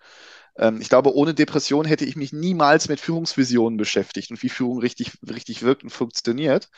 Ähm, 0.56 0.80
ich 0.80 0.88
glaube, 0.88 1.14
ohne 1.14 1.34
Depression 1.34 1.84
hätte 1.84 2.04
ich 2.04 2.16
mich 2.16 2.32
niemals 2.32 2.88
mit 2.88 3.00
Führungsvisionen 3.00 3.76
beschäftigt 3.76 4.30
und 4.30 4.42
wie 4.42 4.48
Führung 4.48 4.78
richtig, 4.78 5.12
richtig 5.28 5.62
wirkt 5.62 5.82
und 5.82 5.90
funktioniert. 5.90 6.68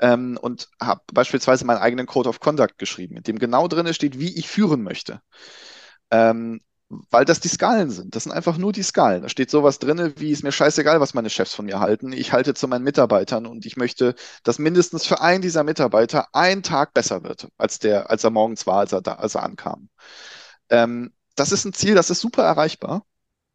Ähm, 0.00 0.38
und 0.40 0.68
habe 0.80 1.02
beispielsweise 1.12 1.64
meinen 1.64 1.78
eigenen 1.78 2.06
Code 2.06 2.28
of 2.28 2.40
Conduct 2.40 2.78
geschrieben, 2.78 3.16
in 3.16 3.22
dem 3.22 3.38
genau 3.38 3.68
drin 3.68 3.92
steht, 3.94 4.18
wie 4.18 4.36
ich 4.38 4.48
führen 4.48 4.82
möchte. 4.82 5.20
Ähm, 6.10 6.60
weil 6.90 7.24
das 7.24 7.38
die 7.38 7.48
Skalen 7.48 7.90
sind. 7.90 8.16
Das 8.16 8.24
sind 8.24 8.32
einfach 8.32 8.56
nur 8.56 8.72
die 8.72 8.82
Skalen. 8.82 9.22
Da 9.22 9.28
steht 9.28 9.50
sowas 9.50 9.78
drin, 9.78 10.12
wie 10.16 10.32
ist 10.32 10.42
mir 10.42 10.50
scheißegal, 10.50 11.00
was 11.00 11.14
meine 11.14 11.30
Chefs 11.30 11.54
von 11.54 11.66
mir 11.66 11.78
halten. 11.78 12.12
Ich 12.12 12.32
halte 12.32 12.52
zu 12.52 12.66
meinen 12.66 12.82
Mitarbeitern 12.82 13.46
und 13.46 13.64
ich 13.64 13.76
möchte, 13.76 14.16
dass 14.42 14.58
mindestens 14.58 15.06
für 15.06 15.20
einen 15.20 15.40
dieser 15.40 15.62
Mitarbeiter 15.62 16.26
ein 16.32 16.64
Tag 16.64 16.92
besser 16.92 17.22
wird, 17.22 17.48
als 17.56 17.78
der, 17.78 18.10
als 18.10 18.24
er 18.24 18.30
morgens 18.30 18.66
war, 18.66 18.80
als 18.80 18.92
er, 18.92 19.02
da, 19.02 19.14
als 19.14 19.36
er 19.36 19.44
ankam. 19.44 19.88
Ähm, 20.68 21.12
das 21.36 21.52
ist 21.52 21.64
ein 21.64 21.72
Ziel, 21.72 21.94
das 21.94 22.10
ist 22.10 22.20
super 22.20 22.42
erreichbar 22.42 23.04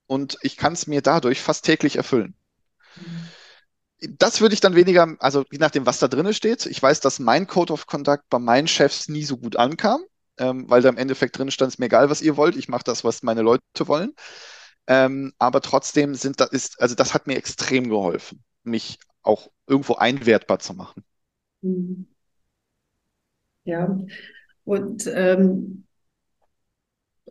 und 0.08 0.38
ich 0.42 0.56
kann 0.56 0.74
es 0.74 0.88
mir 0.88 1.01
dadurch 1.01 1.42
fast 1.42 1.65
täglich 1.65 1.98
erfüllen. 1.98 2.36
Das 4.00 4.39
würde 4.39 4.54
ich 4.54 4.62
dann 4.62 4.75
weniger, 4.75 5.15
also 5.20 5.44
je 5.51 5.58
nachdem, 5.58 5.86
was 5.86 6.00
da 6.00 6.08
drin 6.08 6.34
steht. 6.34 6.65
Ich 6.68 6.82
weiß, 6.82 7.01
dass 7.01 7.20
mein 7.20 7.48
Code 7.48 7.74
of 7.74 7.88
Conduct 7.88 8.24
bei 8.30 8.39
meinen 8.39 8.68
Chefs 8.68 9.10
nie 9.10 9.24
so 9.24 9.38
gut 9.38 9.58
ankam, 9.58 10.01
ähm, 10.38 10.70
weil 10.70 10.82
da 10.82 10.89
im 10.89 10.98
Endeffekt 10.98 11.38
drin 11.38 11.51
stand, 11.51 11.74
es 11.74 11.80
mir 11.80 11.86
egal, 11.88 12.10
was 12.10 12.22
ihr 12.22 12.38
wollt, 12.38 12.56
ich 12.56 12.70
mache 12.70 12.84
das, 12.84 13.04
was 13.04 13.24
meine 13.24 13.42
Leute 13.42 13.63
wollen. 13.88 14.13
Ähm, 14.88 15.34
aber 15.39 15.62
trotzdem 15.62 16.15
sind 16.15 16.39
da 16.39 16.46
ist, 16.46 16.82
also 16.82 16.96
das 16.96 17.13
hat 17.13 17.27
mir 17.27 17.38
extrem 17.38 17.89
geholfen, 17.89 18.44
mich 18.63 19.00
auch 19.24 19.50
irgendwo 19.68 19.96
einwertbar 19.96 20.60
zu 20.60 20.74
machen. 20.74 21.04
Mhm. 21.62 22.06
Ja, 23.63 23.98
und 24.65 25.08
ähm, 25.08 25.85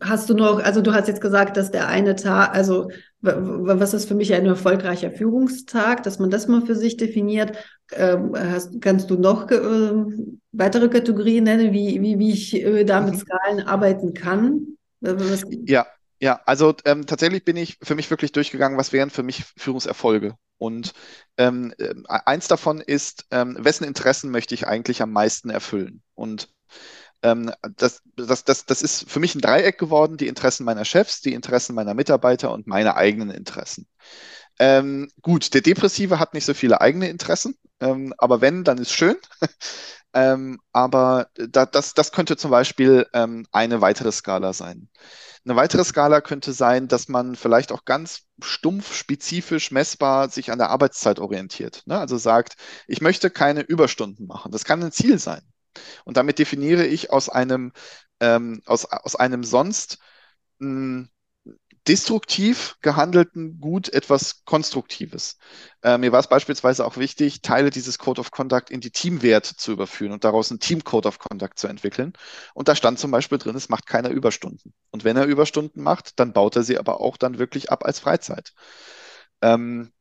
Hast 0.01 0.29
du 0.29 0.33
noch, 0.33 0.59
also 0.59 0.81
du 0.81 0.93
hast 0.93 1.07
jetzt 1.07 1.21
gesagt, 1.21 1.55
dass 1.55 1.71
der 1.71 1.87
eine 1.87 2.15
Tag, 2.15 2.53
also 2.53 2.89
was 3.21 3.93
ist 3.93 4.07
für 4.07 4.15
mich 4.15 4.33
ein 4.33 4.45
erfolgreicher 4.45 5.11
Führungstag, 5.11 6.03
dass 6.03 6.19
man 6.19 6.29
das 6.29 6.47
mal 6.47 6.61
für 6.61 6.75
sich 6.75 6.97
definiert. 6.97 7.57
Ähm, 7.93 8.35
hast, 8.35 8.81
kannst 8.81 9.09
du 9.09 9.15
noch 9.15 9.49
äh, 9.49 9.93
weitere 10.51 10.89
Kategorien 10.89 11.45
nennen, 11.45 11.71
wie, 11.71 12.01
wie, 12.01 12.19
wie 12.19 12.31
ich 12.31 12.53
äh, 12.55 12.83
da 12.83 13.01
mit 13.01 13.15
mhm. 13.15 13.19
Skalen 13.19 13.67
arbeiten 13.67 14.13
kann? 14.13 14.77
Was 15.01 15.43
ja, 15.65 15.85
ja, 16.19 16.41
also 16.45 16.73
ähm, 16.85 17.05
tatsächlich 17.05 17.43
bin 17.43 17.57
ich 17.57 17.77
für 17.81 17.95
mich 17.95 18.09
wirklich 18.09 18.31
durchgegangen, 18.31 18.77
was 18.77 18.93
wären 18.93 19.09
für 19.09 19.23
mich 19.23 19.43
Führungserfolge. 19.57 20.35
Und 20.57 20.93
ähm, 21.37 21.73
äh, 21.77 21.93
eins 22.07 22.47
davon 22.47 22.81
ist, 22.81 23.25
ähm, 23.31 23.57
wessen 23.59 23.83
Interessen 23.83 24.31
möchte 24.31 24.55
ich 24.55 24.67
eigentlich 24.67 25.01
am 25.01 25.11
meisten 25.11 25.49
erfüllen? 25.49 26.01
Und 26.15 26.49
ähm, 27.23 27.51
das, 27.75 28.01
das, 28.15 28.43
das, 28.43 28.65
das 28.65 28.81
ist 28.81 29.09
für 29.09 29.19
mich 29.19 29.35
ein 29.35 29.41
Dreieck 29.41 29.77
geworden, 29.77 30.17
die 30.17 30.27
Interessen 30.27 30.63
meiner 30.63 30.85
Chefs, 30.85 31.21
die 31.21 31.33
Interessen 31.33 31.75
meiner 31.75 31.93
Mitarbeiter 31.93 32.51
und 32.51 32.67
meine 32.67 32.95
eigenen 32.95 33.31
Interessen. 33.31 33.87
Ähm, 34.59 35.09
gut, 35.21 35.53
der 35.53 35.61
Depressive 35.61 36.19
hat 36.19 36.33
nicht 36.33 36.45
so 36.45 36.53
viele 36.53 36.81
eigene 36.81 37.09
Interessen, 37.09 37.55
ähm, 37.79 38.13
aber 38.17 38.41
wenn, 38.41 38.63
dann 38.63 38.77
ist 38.77 38.91
schön. 38.91 39.17
ähm, 40.13 40.59
aber 40.71 41.27
da, 41.35 41.65
das, 41.65 41.93
das 41.93 42.11
könnte 42.11 42.37
zum 42.37 42.51
Beispiel 42.51 43.05
ähm, 43.13 43.45
eine 43.51 43.81
weitere 43.81 44.11
Skala 44.11 44.53
sein. 44.53 44.89
Eine 45.45 45.57
weitere 45.57 45.83
Skala 45.83 46.21
könnte 46.21 46.53
sein, 46.53 46.87
dass 46.87 47.07
man 47.07 47.35
vielleicht 47.35 47.71
auch 47.71 47.85
ganz 47.85 48.21
stumpf, 48.41 48.95
spezifisch, 48.95 49.71
messbar 49.71 50.29
sich 50.29 50.51
an 50.51 50.57
der 50.57 50.69
Arbeitszeit 50.69 51.19
orientiert. 51.19 51.83
Ne? 51.85 51.99
Also 51.99 52.17
sagt, 52.17 52.55
ich 52.87 53.01
möchte 53.01 53.29
keine 53.29 53.61
Überstunden 53.61 54.25
machen. 54.25 54.51
Das 54.51 54.63
kann 54.63 54.81
ein 54.81 54.91
Ziel 54.91 55.19
sein. 55.19 55.41
Und 56.05 56.17
damit 56.17 56.39
definiere 56.39 56.85
ich 56.85 57.11
aus 57.11 57.29
einem, 57.29 57.71
ähm, 58.19 58.61
aus, 58.65 58.85
aus 58.85 59.15
einem 59.15 59.43
sonst 59.43 59.99
mh, 60.59 61.07
destruktiv 61.87 62.77
gehandelten 62.81 63.59
Gut 63.61 63.89
etwas 63.89 64.43
Konstruktives. 64.45 65.37
Äh, 65.83 65.97
mir 65.99 66.11
war 66.11 66.19
es 66.19 66.27
beispielsweise 66.27 66.85
auch 66.85 66.97
wichtig, 66.97 67.41
Teile 67.41 67.69
dieses 67.69 67.99
Code 67.99 68.21
of 68.21 68.31
Conduct 68.31 68.71
in 68.71 68.81
die 68.81 68.89
Teamwerte 68.89 69.55
zu 69.55 69.71
überführen 69.71 70.11
und 70.11 70.23
daraus 70.23 70.49
einen 70.49 70.59
Team 70.59 70.83
Code 70.83 71.07
of 71.07 71.19
Conduct 71.19 71.59
zu 71.59 71.67
entwickeln. 71.67 72.13
Und 72.55 72.67
da 72.67 72.75
stand 72.75 72.97
zum 72.99 73.11
Beispiel 73.11 73.37
drin, 73.37 73.55
es 73.55 73.69
macht 73.69 73.85
keiner 73.85 74.09
Überstunden. 74.09 74.73
Und 74.89 75.03
wenn 75.03 75.17
er 75.17 75.25
Überstunden 75.25 75.83
macht, 75.83 76.19
dann 76.19 76.33
baut 76.33 76.55
er 76.55 76.63
sie 76.63 76.79
aber 76.79 77.01
auch 77.01 77.17
dann 77.17 77.37
wirklich 77.37 77.71
ab 77.71 77.85
als 77.85 77.99
Freizeit. 77.99 78.53
Ähm, 79.41 79.91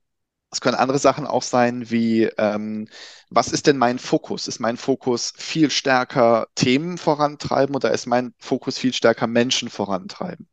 es 0.54 0.61
können 0.61 0.76
andere 0.76 0.99
Sachen 0.99 1.26
auch 1.26 1.42
sein, 1.42 1.90
wie 1.90 2.25
ähm, 2.38 2.88
was 3.30 3.49
ist 3.49 3.66
denn 3.66 3.76
mein 3.78 3.99
Fokus? 3.99 4.49
Ist 4.49 4.61
mein 4.61 4.76
Fokus 4.76 5.32
viel 5.37 5.70
stärker 5.70 6.46
Themen 6.54 6.99
vorantreiben 6.99 7.75
oder 7.75 7.90
ist 7.92 8.06
mein 8.06 8.34
Fokus 8.38 8.78
viel 8.78 8.92
stärker 8.94 9.26
Menschen 9.26 9.68
vorantreiben? 9.70 10.49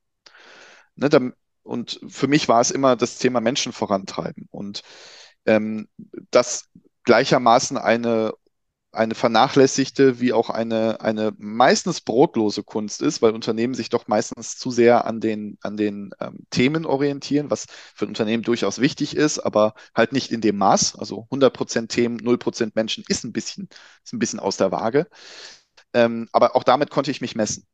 Ne, 0.96 1.10
dann, 1.10 1.34
und 1.63 2.00
für 2.08 2.27
mich 2.27 2.48
war 2.50 2.62
es 2.62 2.72
immer 2.72 2.96
das 2.96 3.17
Thema 3.17 3.41
Menschen 3.41 3.72
vorantreiben 3.74 4.48
und 4.51 4.81
ähm, 5.46 5.88
das 6.31 6.70
gleichermaßen 7.03 7.77
eine 7.77 8.34
eine 8.93 9.15
vernachlässigte 9.15 10.19
wie 10.19 10.33
auch 10.33 10.50
eine, 10.50 11.00
eine 11.01 11.33
meistens 11.38 12.01
brotlose 12.01 12.63
Kunst 12.63 13.01
ist, 13.01 13.21
weil 13.21 13.33
Unternehmen 13.33 13.74
sich 13.74 13.89
doch 13.89 14.07
meistens 14.07 14.57
zu 14.57 14.69
sehr 14.71 15.05
an 15.05 15.21
den, 15.21 15.57
an 15.62 15.77
den 15.77 16.12
ähm, 16.19 16.39
Themen 16.50 16.86
orientieren, 16.86 17.50
was 17.50 17.67
für 17.95 18.05
ein 18.05 18.10
Unternehmen 18.10 18.43
durchaus 18.43 18.79
wichtig 18.79 19.15
ist, 19.15 19.39
aber 19.39 19.75
halt 19.95 20.12
nicht 20.12 20.31
in 20.31 20.41
dem 20.41 20.57
Maß. 20.57 20.98
Also 20.98 21.27
100% 21.31 21.91
Themen, 21.91 22.17
0% 22.17 22.74
Menschen 22.75 23.03
ist 23.07 23.24
ein 23.24 23.31
bisschen, 23.31 23.69
ist 24.03 24.13
ein 24.13 24.19
bisschen 24.19 24.39
aus 24.39 24.57
der 24.57 24.71
Waage. 24.71 25.07
Ähm, 25.93 26.27
aber 26.31 26.55
auch 26.55 26.63
damit 26.63 26.89
konnte 26.89 27.12
ich 27.12 27.21
mich 27.21 27.36
messen. 27.36 27.67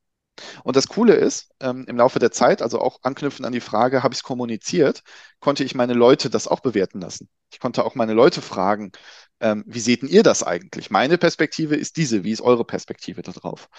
Und 0.64 0.76
das 0.76 0.88
Coole 0.88 1.16
ist, 1.16 1.50
ähm, 1.60 1.86
im 1.88 1.98
Laufe 1.98 2.20
der 2.20 2.32
Zeit, 2.32 2.62
also 2.62 2.80
auch 2.80 3.00
anknüpfend 3.04 3.46
an 3.46 3.54
die 3.54 3.60
Frage, 3.60 4.04
habe 4.04 4.14
ich 4.14 4.20
es 4.20 4.24
kommuniziert, 4.24 5.04
konnte 5.40 5.64
ich 5.64 5.76
meine 5.76 5.94
Leute 5.94 6.30
das 6.30 6.48
auch 6.48 6.60
bewerten 6.60 7.02
lassen. 7.02 7.30
Ich 7.52 7.60
konnte 7.60 7.84
auch 7.86 7.96
meine 7.96 8.14
Leute 8.14 8.42
fragen, 8.42 8.92
ähm, 9.40 9.64
wie 9.68 9.80
seht 9.80 10.04
ihr 10.04 10.24
das 10.24 10.44
eigentlich? 10.44 10.90
Meine 10.90 11.18
Perspektive 11.18 11.76
ist 11.76 11.98
diese, 11.98 12.24
wie 12.24 12.32
ist 12.32 12.42
eure 12.42 12.66
Perspektive 12.66 13.22
darauf? 13.22 13.70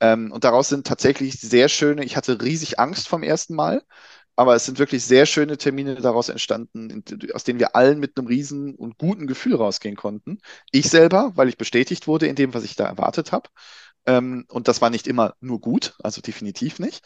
Ähm, 0.00 0.32
und 0.32 0.44
daraus 0.44 0.68
sind 0.68 0.86
tatsächlich 0.86 1.40
sehr 1.40 1.68
schöne, 1.68 2.04
ich 2.04 2.16
hatte 2.16 2.40
riesig 2.42 2.78
Angst 2.78 3.08
vom 3.08 3.22
ersten 3.22 3.54
Mal, 3.54 3.82
aber 4.36 4.54
es 4.54 4.64
sind 4.64 4.78
wirklich 4.78 5.04
sehr 5.04 5.26
schöne 5.26 5.58
Termine 5.58 5.96
daraus 5.96 6.28
entstanden, 6.30 7.04
aus 7.34 7.44
denen 7.44 7.58
wir 7.58 7.76
allen 7.76 8.00
mit 8.00 8.16
einem 8.16 8.26
riesen 8.26 8.74
und 8.74 8.96
guten 8.98 9.26
Gefühl 9.26 9.56
rausgehen 9.56 9.96
konnten. 9.96 10.38
Ich 10.72 10.88
selber, 10.88 11.32
weil 11.34 11.48
ich 11.48 11.58
bestätigt 11.58 12.06
wurde 12.06 12.26
in 12.26 12.36
dem, 12.36 12.54
was 12.54 12.64
ich 12.64 12.76
da 12.76 12.86
erwartet 12.86 13.32
habe. 13.32 13.50
Ähm, 14.06 14.46
und 14.48 14.68
das 14.68 14.80
war 14.80 14.90
nicht 14.90 15.06
immer 15.06 15.34
nur 15.40 15.60
gut, 15.60 15.94
also 16.02 16.20
definitiv 16.22 16.78
nicht. 16.78 17.04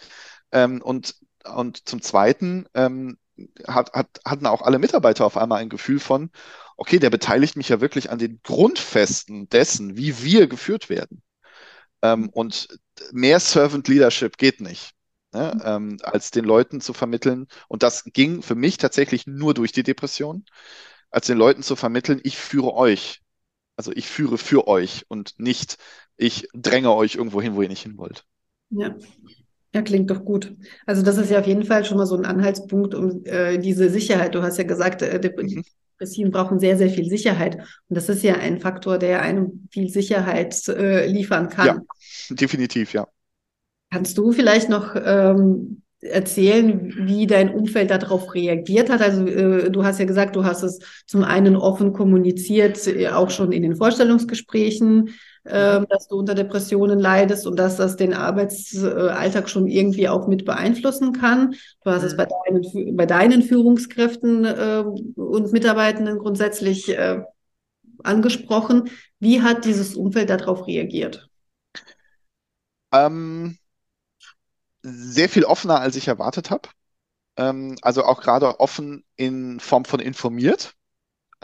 Ähm, 0.53 0.81
und, 0.83 1.17
und 1.45 1.89
zum 1.89 2.03
Zweiten 2.03 2.67
ähm, 2.75 3.19
hat, 3.67 3.93
hat, 3.93 4.21
hatten 4.25 4.47
auch 4.47 4.63
alle 4.63 4.79
Mitarbeiter 4.79 5.27
auf 5.27 5.37
einmal 5.37 5.61
ein 5.61 5.69
Gefühl 5.69 6.01
von, 6.01 6.31
okay, 6.77 6.99
der 6.99 7.11
beteiligt 7.11 7.57
mich 7.57 7.69
ja 7.69 7.81
wirklich 7.81 8.11
an 8.11 8.19
den 8.19 8.41
Grundfesten 8.43 9.49
dessen, 9.49 9.97
wie 9.97 10.23
wir 10.23 10.47
geführt 10.47 10.89
werden. 10.89 11.23
Ähm, 12.03 12.29
und 12.31 12.69
mehr 13.13 13.41
Servant 13.41 13.89
Leadership 13.89 14.37
geht 14.37 14.61
nicht, 14.61 14.93
ne, 15.33 15.61
ähm, 15.65 15.99
als 16.03 16.31
den 16.31 16.45
Leuten 16.45 16.81
zu 16.81 16.93
vermitteln. 16.93 17.47
Und 17.69 17.83
das 17.83 18.05
ging 18.05 18.43
für 18.43 18.55
mich 18.55 18.77
tatsächlich 18.77 19.27
nur 19.27 19.55
durch 19.55 19.73
die 19.73 19.83
Depression, 19.83 20.45
als 21.11 21.27
den 21.27 21.39
Leuten 21.39 21.63
zu 21.63 21.77
vermitteln, 21.77 22.21
ich 22.25 22.37
führe 22.37 22.75
euch. 22.75 23.23
Also 23.77 23.93
ich 23.93 24.07
führe 24.07 24.39
für 24.39 24.69
euch 24.69 25.05
und 25.09 25.39
nicht, 25.39 25.79
ich 26.17 26.49
dränge 26.55 26.93
euch 26.93 27.17
irgendwo 27.17 27.41
hin, 27.41 27.55
wo 27.55 27.63
ihr 27.63 27.69
nicht 27.69 27.83
hin 27.83 27.97
wollt. 27.99 28.25
Ja. 28.71 28.95
Ja, 29.75 29.83
klingt 29.83 30.09
doch 30.09 30.25
gut. 30.25 30.55
Also 30.87 31.03
das 31.03 31.19
ist 31.19 31.31
ja 31.31 31.41
auf 31.41 31.47
jeden 31.49 31.65
Fall 31.65 31.85
schon 31.85 31.99
mal 31.99 32.07
so 32.07 32.17
ein 32.17 32.25
Anhaltspunkt, 32.25 32.95
um 32.95 33.25
äh, 33.25 33.59
diese 33.59 33.91
Sicherheit. 33.91 34.35
Du 34.35 34.43
hast 34.43 34.57
ja 34.57 34.63
gesagt, 34.65 35.03
äh, 35.03 35.19
mhm. 35.19 35.65
Depressionen 35.95 36.31
brauchen 36.31 36.61
sehr, 36.61 36.79
sehr 36.79 36.91
viel 36.91 37.09
Sicherheit. 37.09 37.57
Und 37.57 37.97
das 37.97 38.09
ist 38.09 38.23
ja 38.23 38.37
ein 38.37 38.61
Faktor, 38.61 38.99
der 38.99 39.21
einem 39.21 39.67
viel 39.73 39.91
Sicherheit 39.91 40.69
äh, 40.69 41.07
liefern 41.07 41.49
kann. 41.49 41.67
Ja, 41.67 41.81
definitiv, 42.31 42.93
ja. 42.93 43.09
Kannst 43.91 44.17
du 44.17 44.31
vielleicht 44.31 44.69
noch 44.69 44.95
ähm, 44.95 45.83
erzählen, 46.01 46.95
wie 46.97 47.27
dein 47.27 47.53
Umfeld 47.53 47.91
darauf 47.91 48.33
reagiert 48.33 48.91
hat? 48.91 49.01
Also 49.01 49.27
äh, 49.27 49.71
du 49.73 49.85
hast 49.85 49.99
ja 49.99 50.05
gesagt, 50.05 50.37
du 50.37 50.45
hast 50.45 50.63
es 50.63 50.79
zum 51.07 51.25
einen 51.25 51.57
offen 51.57 51.93
kommuniziert, 51.93 52.87
äh, 52.87 53.09
auch 53.09 53.31
schon 53.31 53.51
in 53.51 53.63
den 53.63 53.75
Vorstellungsgesprächen 53.75 55.11
äh, 55.45 55.81
dass 55.89 56.09
du 56.09 56.19
unter 56.19 56.35
Depressionen 56.35 56.99
leidest 56.99 57.47
und 57.47 57.59
dass 57.59 57.77
das 57.77 57.97
den 57.97 58.15
Arbeitsalltag 58.15 59.49
schon 59.49 59.67
irgendwie 59.67 60.09
auch 60.09 60.27
mit 60.27 60.45
beeinflussen 60.45 61.13
kann. 61.13 61.55
Du 61.85 61.91
hast 61.91 62.03
es 62.03 62.17
bei 62.17 62.27
deinen, 62.27 62.97
bei 62.97 63.07
deinen 63.07 63.43
Führungskräften 63.43 64.45
äh, 64.45 64.85
und 65.17 65.53
Mitarbeitenden 65.53 66.19
grundsätzlich 66.19 66.89
äh, 66.89 67.23
angesprochen. 68.03 68.91
Wie 69.21 69.43
hat 69.43 69.65
dieses 69.65 69.97
Umfeld 69.97 70.31
darauf 70.31 70.67
reagiert? 70.67 71.29
Ähm, 72.93 73.59
sehr 74.83 75.29
viel 75.29 75.45
offener, 75.45 75.81
als 75.81 75.97
ich 75.97 76.09
erwartet 76.09 76.51
habe. 76.51 76.69
Ähm, 77.37 77.77
also 77.83 78.05
auch 78.05 78.21
gerade 78.21 78.61
offen 78.61 79.05
in 79.17 79.61
Form 79.61 79.85
von 79.85 80.01
informiert. 80.01 80.75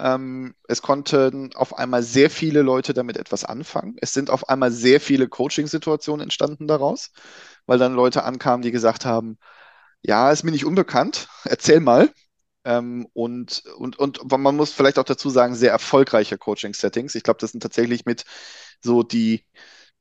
Ähm, 0.00 0.54
es 0.68 0.82
konnten 0.82 1.54
auf 1.54 1.78
einmal 1.78 2.02
sehr 2.02 2.30
viele 2.30 2.62
Leute 2.62 2.94
damit 2.94 3.16
etwas 3.16 3.44
anfangen. 3.44 3.96
Es 4.00 4.12
sind 4.12 4.30
auf 4.30 4.48
einmal 4.48 4.72
sehr 4.72 5.00
viele 5.00 5.28
Coaching-Situationen 5.28 6.22
entstanden 6.24 6.66
daraus, 6.66 7.10
weil 7.66 7.78
dann 7.78 7.94
Leute 7.94 8.24
ankamen, 8.24 8.62
die 8.62 8.70
gesagt 8.70 9.04
haben, 9.04 9.38
ja, 10.02 10.30
ist 10.32 10.44
mir 10.44 10.52
nicht 10.52 10.64
unbekannt, 10.64 11.28
erzähl 11.44 11.80
mal. 11.80 12.10
Ähm, 12.64 13.06
und, 13.14 13.64
und, 13.78 13.98
und 13.98 14.30
man 14.38 14.56
muss 14.56 14.72
vielleicht 14.72 14.98
auch 14.98 15.04
dazu 15.04 15.30
sagen, 15.30 15.54
sehr 15.54 15.72
erfolgreiche 15.72 16.38
Coaching-Settings. 16.38 17.14
Ich 17.14 17.22
glaube, 17.22 17.40
das 17.40 17.52
sind 17.52 17.62
tatsächlich 17.62 18.04
mit 18.04 18.24
so 18.82 19.02
die, 19.02 19.44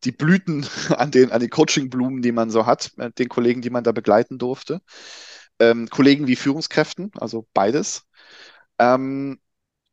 die 0.04 0.12
Blüten 0.12 0.66
an 0.90 1.12
den, 1.12 1.32
an 1.32 1.42
den 1.42 1.50
Coaching-Blumen, 1.50 2.22
die 2.22 2.32
man 2.32 2.50
so 2.52 2.66
hat, 2.66 2.92
äh, 2.98 3.12
den 3.12 3.30
Kollegen, 3.30 3.62
die 3.62 3.70
man 3.70 3.84
da 3.84 3.92
begleiten 3.92 4.38
durfte. 4.40 4.82
Ähm, 5.60 5.90
Kollegen 5.90 6.28
wie 6.28 6.36
Führungskräften, 6.36 7.12
also 7.20 7.48
beides. 7.54 8.04
Ähm, 8.80 9.40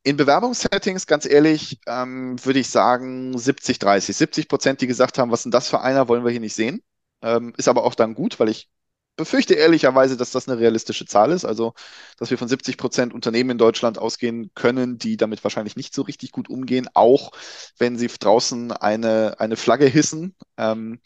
in 0.06 0.16
Bewerbungssettings, 0.16 1.08
ganz 1.08 1.26
ehrlich, 1.26 1.80
ähm, 1.88 2.36
würde 2.44 2.60
ich 2.60 2.68
sagen 2.70 3.36
70, 3.36 3.80
30. 3.80 4.16
70 4.16 4.48
Prozent, 4.48 4.80
die 4.80 4.86
gesagt 4.86 5.18
haben, 5.18 5.32
was 5.32 5.42
denn 5.42 5.50
das 5.50 5.68
für 5.68 5.80
einer, 5.80 6.06
wollen 6.06 6.22
wir 6.24 6.30
hier 6.30 6.38
nicht 6.38 6.54
sehen. 6.54 6.80
Ähm, 7.22 7.52
ist 7.56 7.66
aber 7.66 7.82
auch 7.82 7.96
dann 7.96 8.14
gut, 8.14 8.38
weil 8.38 8.48
ich 8.48 8.70
befürchte 9.16 9.54
ehrlicherweise, 9.54 10.16
dass 10.16 10.30
das 10.30 10.48
eine 10.48 10.60
realistische 10.60 11.06
Zahl 11.06 11.32
ist. 11.32 11.44
Also, 11.44 11.74
dass 12.18 12.30
wir 12.30 12.38
von 12.38 12.46
70 12.46 12.76
Prozent 12.76 13.14
Unternehmen 13.14 13.50
in 13.50 13.58
Deutschland 13.58 13.98
ausgehen 13.98 14.52
können, 14.54 14.96
die 14.98 15.16
damit 15.16 15.42
wahrscheinlich 15.42 15.74
nicht 15.74 15.92
so 15.92 16.02
richtig 16.02 16.30
gut 16.30 16.48
umgehen, 16.48 16.88
auch 16.94 17.32
wenn 17.76 17.98
sie 17.98 18.06
draußen 18.06 18.70
eine, 18.70 19.40
eine 19.40 19.56
Flagge 19.56 19.86
hissen. 19.86 20.36
Ähm, 20.56 21.00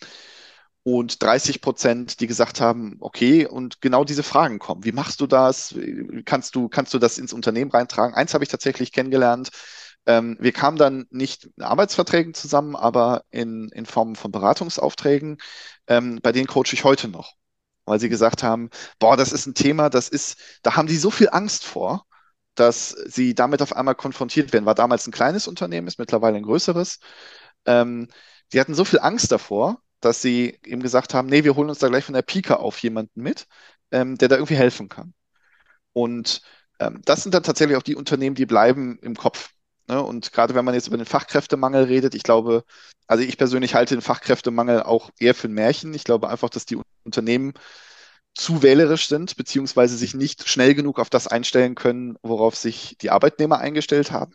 und 0.83 1.23
30 1.23 1.61
Prozent, 1.61 2.21
die 2.21 2.27
gesagt 2.27 2.61
haben, 2.61 2.97
okay, 3.01 3.47
und 3.47 3.81
genau 3.81 4.05
diese 4.05 4.23
Fragen 4.23 4.59
kommen. 4.59 4.85
Wie 4.85 4.93
machst 4.93 5.21
du 5.21 5.27
das? 5.27 5.75
Kannst 6.25 6.55
du, 6.55 6.69
kannst 6.69 6.95
du 6.95 6.99
das 6.99 7.19
ins 7.19 7.33
Unternehmen 7.33 7.71
reintragen? 7.71 8.15
Eins 8.15 8.33
habe 8.35 8.45
ich 8.45 8.51
tatsächlich 8.51 8.93
kennengelernt. 8.93 9.51
Ähm, 10.07 10.37
wir 10.41 10.53
kamen 10.53 10.79
dann 10.79 11.07
nicht 11.11 11.45
in 11.57 11.63
Arbeitsverträgen 11.63 12.33
zusammen, 12.35 12.77
aber 12.77 13.25
in, 13.31 13.69
in 13.71 13.85
Form 13.87 14.17
von 14.17 14.33
Beratungsaufträgen. 14.33 15.39
Ähm, 15.87 16.21
bei 16.23 16.33
denen 16.33 16.47
coache 16.47 16.73
ich 16.73 16.85
heute 16.85 17.09
noch, 17.09 17.35
weil 17.85 18.01
sie 18.01 18.09
gesagt 18.09 18.43
haben, 18.43 18.71
boah, 18.99 19.17
das 19.17 19.33
ist 19.33 19.47
ein 19.47 19.55
Thema, 19.55 19.91
das 19.91 20.09
ist, 20.09 20.39
da 20.63 20.77
haben 20.77 20.89
die 20.89 20.97
so 20.97 21.11
viel 21.11 21.29
Angst 21.31 21.65
vor, 21.65 22.07
dass 22.55 22.91
sie 22.91 23.35
damit 23.35 23.63
auf 23.63 23.77
einmal 23.77 23.95
konfrontiert 23.95 24.53
werden. 24.53 24.67
War 24.67 24.75
damals 24.75 25.07
ein 25.07 25.13
kleines 25.13 25.47
Unternehmen, 25.47 25.89
ist 25.89 25.99
mittlerweile 25.99 26.37
ein 26.39 26.43
größeres. 26.45 27.01
Ähm, 27.67 28.09
die 28.53 28.61
hatten 28.61 28.75
so 28.75 28.85
viel 28.85 29.01
Angst 29.01 29.31
davor, 29.33 29.83
dass 30.01 30.23
sie 30.23 30.59
ihm 30.65 30.83
gesagt 30.83 31.15
haben, 31.15 31.29
nee, 31.29 31.45
wir 31.45 31.57
holen 31.57 31.69
uns 31.69 31.79
da 31.79 31.89
gleich 31.89 32.05
von 32.05 32.15
der 32.15 32.23
Pika 32.23 32.57
auf 32.57 32.79
jemanden 32.79 33.23
mit, 33.23 33.47
ähm, 33.91 34.17
der 34.19 34.29
da 34.29 34.37
irgendwie 34.37 34.57
helfen 34.57 34.89
kann. 34.89 35.15
Und 35.93 36.43
ähm, 36.81 37.03
das 37.05 37.23
sind 37.23 37.35
dann 37.35 37.43
tatsächlich 37.43 37.77
auch 37.77 37.83
die 37.83 37.97
Unternehmen, 37.97 38.37
die 38.37 38.47
bleiben 38.47 38.99
im 39.03 39.17
Kopf. 39.17 39.53
Ne? 39.89 40.03
Und 40.03 40.33
gerade 40.33 40.55
wenn 40.55 40.65
man 40.65 40.75
jetzt 40.75 40.89
über 40.89 40.97
den 40.97 41.07
Fachkräftemangel 41.07 41.85
redet, 41.85 42.15
ich 42.15 42.23
glaube, 42.23 42.65
also 43.07 43.25
ich 43.25 43.37
persönlich 43.39 43.75
halte 43.75 43.97
den 43.97 44.03
Fachkräftemangel 44.03 44.83
auch 44.83 45.11
eher 45.19 45.35
für 45.35 45.49
ein 45.49 45.55
Märchen. 45.55 45.95
Ich 45.95 46.05
glaube 46.05 46.29
einfach, 46.31 46.51
dass 46.51 46.67
die 46.67 46.79
Unternehmen 47.05 47.55
zu 48.35 48.63
wählerisch 48.63 49.09
sind, 49.09 49.37
beziehungsweise 49.37 49.97
sich 49.97 50.15
nicht 50.15 50.49
schnell 50.49 50.75
genug 50.75 50.99
auf 51.01 51.11
das 51.11 51.27
einstellen 51.27 51.75
können, 51.75 52.17
worauf 52.23 52.57
sich 52.57 52.97
die 53.01 53.11
Arbeitnehmer 53.11 53.59
eingestellt 53.59 54.13
haben. 54.13 54.35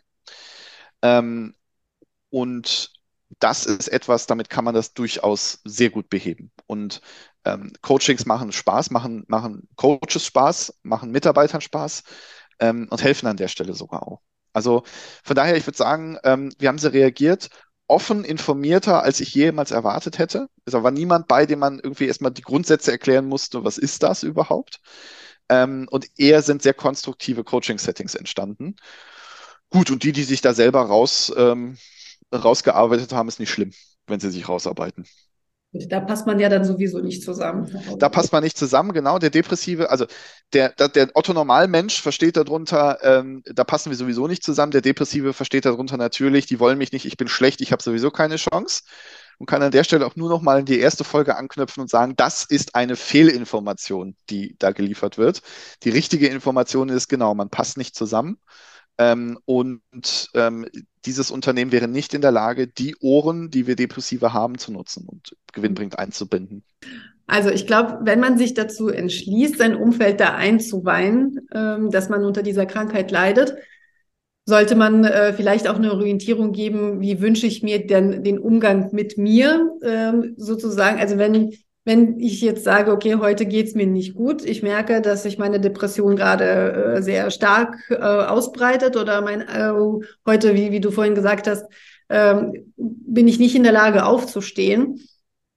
Ähm, 1.02 1.54
und 2.30 2.92
das 3.38 3.66
ist 3.66 3.88
etwas, 3.88 4.26
damit 4.26 4.50
kann 4.50 4.64
man 4.64 4.74
das 4.74 4.94
durchaus 4.94 5.60
sehr 5.64 5.90
gut 5.90 6.08
beheben. 6.08 6.52
Und 6.66 7.00
ähm, 7.44 7.72
Coachings 7.82 8.26
machen 8.26 8.52
Spaß, 8.52 8.90
machen, 8.90 9.24
machen 9.28 9.68
Coaches 9.76 10.24
Spaß, 10.24 10.78
machen 10.82 11.10
Mitarbeitern 11.10 11.60
Spaß 11.60 12.02
ähm, 12.60 12.88
und 12.90 13.02
helfen 13.02 13.26
an 13.26 13.36
der 13.36 13.48
Stelle 13.48 13.74
sogar 13.74 14.06
auch. 14.06 14.20
Also 14.52 14.84
von 15.22 15.36
daher, 15.36 15.56
ich 15.56 15.66
würde 15.66 15.76
sagen, 15.76 16.18
ähm, 16.24 16.52
wir 16.58 16.68
haben 16.68 16.78
sie 16.78 16.92
reagiert 16.92 17.50
offen 17.88 18.24
informierter, 18.24 19.02
als 19.02 19.20
ich 19.20 19.34
jemals 19.34 19.70
erwartet 19.70 20.18
hätte. 20.18 20.48
Es 20.64 20.72
war 20.72 20.90
niemand 20.90 21.28
bei, 21.28 21.46
dem 21.46 21.60
man 21.60 21.78
irgendwie 21.78 22.06
erstmal 22.06 22.32
die 22.32 22.42
Grundsätze 22.42 22.90
erklären 22.90 23.26
musste, 23.26 23.64
was 23.64 23.78
ist 23.78 24.02
das 24.02 24.22
überhaupt? 24.22 24.80
Ähm, 25.48 25.86
und 25.90 26.06
eher 26.18 26.42
sind 26.42 26.62
sehr 26.62 26.74
konstruktive 26.74 27.44
Coaching-Settings 27.44 28.14
entstanden. 28.14 28.76
Gut, 29.70 29.90
und 29.90 30.02
die, 30.02 30.12
die 30.12 30.24
sich 30.24 30.40
da 30.40 30.54
selber 30.54 30.82
raus, 30.82 31.32
ähm, 31.36 31.76
rausgearbeitet 32.34 33.12
haben, 33.12 33.28
ist 33.28 33.40
nicht 33.40 33.50
schlimm, 33.50 33.72
wenn 34.06 34.20
sie 34.20 34.30
sich 34.30 34.48
rausarbeiten. 34.48 35.06
Da 35.72 36.00
passt 36.00 36.26
man 36.26 36.38
ja 36.38 36.48
dann 36.48 36.64
sowieso 36.64 37.00
nicht 37.00 37.22
zusammen. 37.22 37.70
Da 37.98 38.08
passt 38.08 38.32
man 38.32 38.42
nicht 38.42 38.56
zusammen, 38.56 38.92
genau. 38.92 39.18
Der 39.18 39.30
Depressive, 39.30 39.90
also 39.90 40.06
der, 40.52 40.70
der, 40.70 40.88
der 40.88 41.10
Otto-Normalmensch 41.14 42.00
versteht 42.00 42.36
darunter, 42.36 42.98
ähm, 43.02 43.42
da 43.44 43.64
passen 43.64 43.90
wir 43.90 43.96
sowieso 43.96 44.26
nicht 44.26 44.42
zusammen. 44.42 44.72
Der 44.72 44.80
Depressive 44.80 45.32
versteht 45.32 45.64
darunter 45.66 45.96
natürlich, 45.96 46.46
die 46.46 46.60
wollen 46.60 46.78
mich 46.78 46.92
nicht, 46.92 47.04
ich 47.04 47.16
bin 47.16 47.28
schlecht, 47.28 47.60
ich 47.60 47.72
habe 47.72 47.82
sowieso 47.82 48.10
keine 48.10 48.36
Chance. 48.36 48.82
Und 49.38 49.46
kann 49.46 49.62
an 49.62 49.70
der 49.70 49.84
Stelle 49.84 50.06
auch 50.06 50.16
nur 50.16 50.30
noch 50.30 50.40
mal 50.40 50.60
in 50.60 50.64
die 50.64 50.78
erste 50.78 51.04
Folge 51.04 51.36
anknüpfen 51.36 51.82
und 51.82 51.90
sagen, 51.90 52.14
das 52.16 52.44
ist 52.44 52.74
eine 52.74 52.96
Fehlinformation, 52.96 54.16
die 54.30 54.56
da 54.58 54.70
geliefert 54.70 55.18
wird. 55.18 55.42
Die 55.82 55.90
richtige 55.90 56.28
Information 56.28 56.88
ist 56.88 57.08
genau, 57.08 57.34
man 57.34 57.50
passt 57.50 57.76
nicht 57.76 57.94
zusammen. 57.94 58.38
Ähm, 58.98 59.38
und 59.44 60.30
ähm, 60.34 60.66
dieses 61.04 61.30
Unternehmen 61.30 61.72
wäre 61.72 61.88
nicht 61.88 62.14
in 62.14 62.22
der 62.22 62.32
Lage, 62.32 62.66
die 62.66 62.96
Ohren, 63.00 63.50
die 63.50 63.66
wir 63.66 63.76
Depressive 63.76 64.32
haben, 64.32 64.58
zu 64.58 64.72
nutzen 64.72 65.06
und 65.06 65.36
gewinnbringend 65.52 65.98
einzubinden. 65.98 66.64
Also 67.26 67.50
ich 67.50 67.66
glaube, 67.66 68.00
wenn 68.02 68.20
man 68.20 68.38
sich 68.38 68.54
dazu 68.54 68.88
entschließt, 68.88 69.58
sein 69.58 69.74
Umfeld 69.74 70.20
da 70.20 70.34
einzuweihen, 70.34 71.46
ähm, 71.52 71.90
dass 71.90 72.08
man 72.08 72.24
unter 72.24 72.42
dieser 72.42 72.66
Krankheit 72.66 73.10
leidet, 73.10 73.56
sollte 74.46 74.76
man 74.76 75.04
äh, 75.04 75.32
vielleicht 75.32 75.68
auch 75.68 75.74
eine 75.74 75.92
Orientierung 75.92 76.52
geben, 76.52 77.00
wie 77.00 77.20
wünsche 77.20 77.48
ich 77.48 77.64
mir 77.64 77.84
denn 77.84 78.22
den 78.22 78.38
Umgang 78.38 78.90
mit 78.92 79.18
mir 79.18 79.72
ähm, 79.82 80.34
sozusagen. 80.36 81.00
Also 81.00 81.18
wenn 81.18 81.52
wenn 81.86 82.18
ich 82.18 82.40
jetzt 82.40 82.64
sage, 82.64 82.90
okay, 82.90 83.14
heute 83.14 83.46
geht's 83.46 83.76
mir 83.76 83.86
nicht 83.86 84.16
gut, 84.16 84.44
ich 84.44 84.60
merke, 84.60 85.00
dass 85.00 85.22
sich 85.22 85.38
meine 85.38 85.60
Depression 85.60 86.16
gerade 86.16 86.96
äh, 86.96 87.02
sehr 87.02 87.30
stark 87.30 87.76
äh, 87.90 87.94
ausbreitet 87.94 88.96
oder 88.96 89.20
mein 89.20 89.42
äh, 89.42 89.72
heute, 90.26 90.54
wie, 90.54 90.72
wie 90.72 90.80
du 90.80 90.90
vorhin 90.90 91.14
gesagt 91.14 91.46
hast, 91.46 91.64
ähm, 92.08 92.72
bin 92.76 93.28
ich 93.28 93.38
nicht 93.38 93.54
in 93.54 93.62
der 93.62 93.72
Lage 93.72 94.04
aufzustehen. 94.04 95.00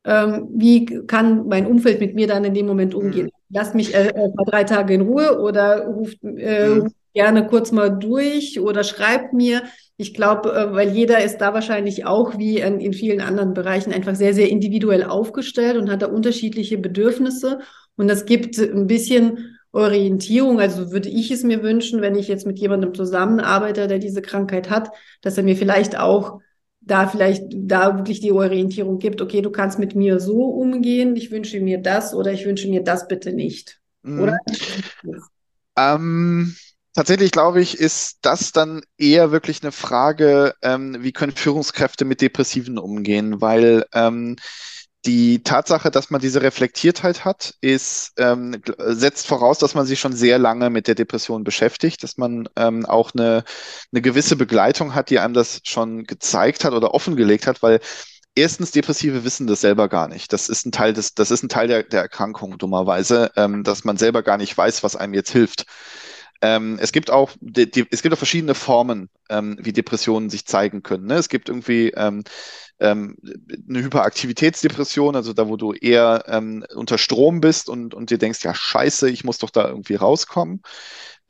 Ähm, 0.05 0.47
wie 0.53 0.85
kann 1.07 1.47
mein 1.47 1.65
Umfeld 1.65 1.99
mit 1.99 2.13
mir 2.13 2.27
dann 2.27 2.45
in 2.45 2.53
dem 2.53 2.67
Moment 2.67 2.93
umgehen? 2.93 3.25
Mhm. 3.25 3.31
Lass 3.49 3.73
mich 3.73 3.95
äh, 3.95 4.13
mal 4.35 4.45
drei 4.45 4.63
Tage 4.65 4.93
in 4.93 5.01
Ruhe 5.01 5.39
oder 5.39 5.87
ruft, 5.87 6.23
äh, 6.23 6.69
mhm. 6.69 6.81
ruft 6.81 6.95
gerne 7.13 7.47
kurz 7.47 7.71
mal 7.71 7.89
durch 7.89 8.59
oder 8.59 8.83
schreibt 8.83 9.33
mir. 9.33 9.63
Ich 9.97 10.13
glaube, 10.13 10.53
äh, 10.53 10.73
weil 10.73 10.89
jeder 10.91 11.23
ist 11.23 11.37
da 11.39 11.53
wahrscheinlich 11.53 12.05
auch 12.05 12.37
wie 12.37 12.59
in, 12.59 12.79
in, 12.79 12.93
vielen 12.93 13.21
anderen 13.21 13.53
Bereichen 13.53 13.93
einfach 13.93 14.15
sehr, 14.15 14.33
sehr 14.33 14.49
individuell 14.49 15.03
aufgestellt 15.03 15.77
und 15.77 15.89
hat 15.89 16.01
da 16.01 16.07
unterschiedliche 16.07 16.77
Bedürfnisse. 16.77 17.59
Und 17.95 18.07
das 18.07 18.25
gibt 18.25 18.57
ein 18.57 18.87
bisschen 18.87 19.57
Orientierung. 19.71 20.59
Also 20.59 20.91
würde 20.91 21.09
ich 21.09 21.31
es 21.31 21.43
mir 21.43 21.63
wünschen, 21.63 22.01
wenn 22.01 22.15
ich 22.15 22.27
jetzt 22.27 22.47
mit 22.47 22.59
jemandem 22.59 22.93
zusammenarbeite, 22.93 23.87
der 23.87 23.99
diese 23.99 24.21
Krankheit 24.21 24.69
hat, 24.69 24.89
dass 25.21 25.37
er 25.37 25.43
mir 25.43 25.55
vielleicht 25.55 25.97
auch 25.99 26.39
da 26.81 27.07
vielleicht 27.07 27.43
da 27.51 27.97
wirklich 27.97 28.19
die 28.19 28.31
Orientierung 28.31 28.99
gibt, 28.99 29.21
okay, 29.21 29.41
du 29.41 29.51
kannst 29.51 29.79
mit 29.79 29.95
mir 29.95 30.19
so 30.19 30.45
umgehen, 30.45 31.15
ich 31.15 31.29
wünsche 31.29 31.59
mir 31.59 31.77
das 31.79 32.13
oder 32.13 32.31
ich 32.31 32.45
wünsche 32.45 32.69
mir 32.69 32.83
das 32.83 33.07
bitte 33.07 33.31
nicht. 33.31 33.79
Mhm. 34.01 34.21
Oder? 34.21 34.37
Ähm, 35.77 36.55
Tatsächlich 36.95 37.31
glaube 37.31 37.61
ich, 37.61 37.79
ist 37.79 38.17
das 38.23 38.51
dann 38.51 38.81
eher 38.97 39.31
wirklich 39.31 39.61
eine 39.61 39.71
Frage, 39.71 40.55
ähm, 40.61 40.97
wie 40.99 41.11
können 41.11 41.31
Führungskräfte 41.35 42.03
mit 42.03 42.19
Depressiven 42.21 42.77
umgehen, 42.77 43.41
weil 43.41 43.85
ähm, 43.93 44.35
die 45.05 45.43
Tatsache, 45.43 45.91
dass 45.91 46.09
man 46.09 46.19
diese 46.19 46.41
Reflektiertheit 46.41 47.23
hat, 47.23 47.53
ist, 47.61 48.13
ähm, 48.17 48.61
setzt 48.77 49.27
voraus, 49.27 49.57
dass 49.59 49.73
man 49.73 49.85
sich 49.85 49.99
schon 49.99 50.13
sehr 50.13 50.39
lange 50.39 50.69
mit 50.69 50.87
der 50.87 50.95
Depression 50.95 51.43
beschäftigt, 51.45 52.03
dass 52.03 52.17
man 52.17 52.49
ähm, 52.57 52.85
auch 52.85 53.11
eine, 53.13 53.43
eine 53.93 54.01
gewisse 54.01 54.35
Begleitung 54.35 54.95
hat, 54.95 55.09
die 55.09 55.19
einem 55.19 55.33
das 55.33 55.61
schon 55.63 56.03
gezeigt 56.03 56.65
hat 56.65 56.73
oder 56.73 56.93
offengelegt 56.93 57.47
hat, 57.47 57.63
weil 57.63 57.79
erstens 58.35 58.71
Depressive 58.71 59.23
wissen 59.23 59.47
das 59.47 59.61
selber 59.61 59.87
gar 59.87 60.07
nicht. 60.09 60.33
Das 60.33 60.49
ist 60.49 60.65
ein 60.65 60.71
Teil 60.71 60.93
des, 60.93 61.13
das 61.13 61.31
ist 61.31 61.43
ein 61.43 61.49
Teil 61.49 61.67
der, 61.69 61.83
der 61.83 62.01
Erkrankung, 62.01 62.57
dummerweise, 62.57 63.31
ähm, 63.37 63.63
dass 63.63 63.85
man 63.85 63.97
selber 63.97 64.21
gar 64.23 64.37
nicht 64.37 64.57
weiß, 64.57 64.83
was 64.83 64.95
einem 64.97 65.13
jetzt 65.13 65.31
hilft. 65.31 65.65
Ähm, 66.41 66.77
es 66.81 66.91
gibt 66.91 67.11
auch, 67.11 67.31
die, 67.41 67.69
die, 67.69 67.85
es 67.91 68.01
gibt 68.01 68.13
auch 68.13 68.17
verschiedene 68.17 68.55
Formen, 68.55 69.09
ähm, 69.29 69.57
wie 69.59 69.73
Depressionen 69.73 70.29
sich 70.29 70.45
zeigen 70.45 70.83
können. 70.83 71.05
Ne? 71.05 71.15
Es 71.15 71.29
gibt 71.29 71.49
irgendwie 71.49 71.89
ähm, 71.95 72.23
ähm 72.79 73.17
eine 73.67 73.83
Hyperaktivitätsdepression, 73.83 75.15
also 75.15 75.33
da, 75.33 75.49
wo 75.49 75.57
du 75.57 75.73
eher 75.73 76.23
ähm, 76.27 76.65
unter 76.73 76.97
Strom 76.97 77.41
bist 77.41 77.69
und, 77.69 77.93
und 77.93 78.09
dir 78.09 78.17
denkst, 78.17 78.43
ja, 78.43 78.53
scheiße, 78.55 79.09
ich 79.09 79.23
muss 79.23 79.37
doch 79.37 79.49
da 79.49 79.67
irgendwie 79.67 79.95
rauskommen. 79.95 80.61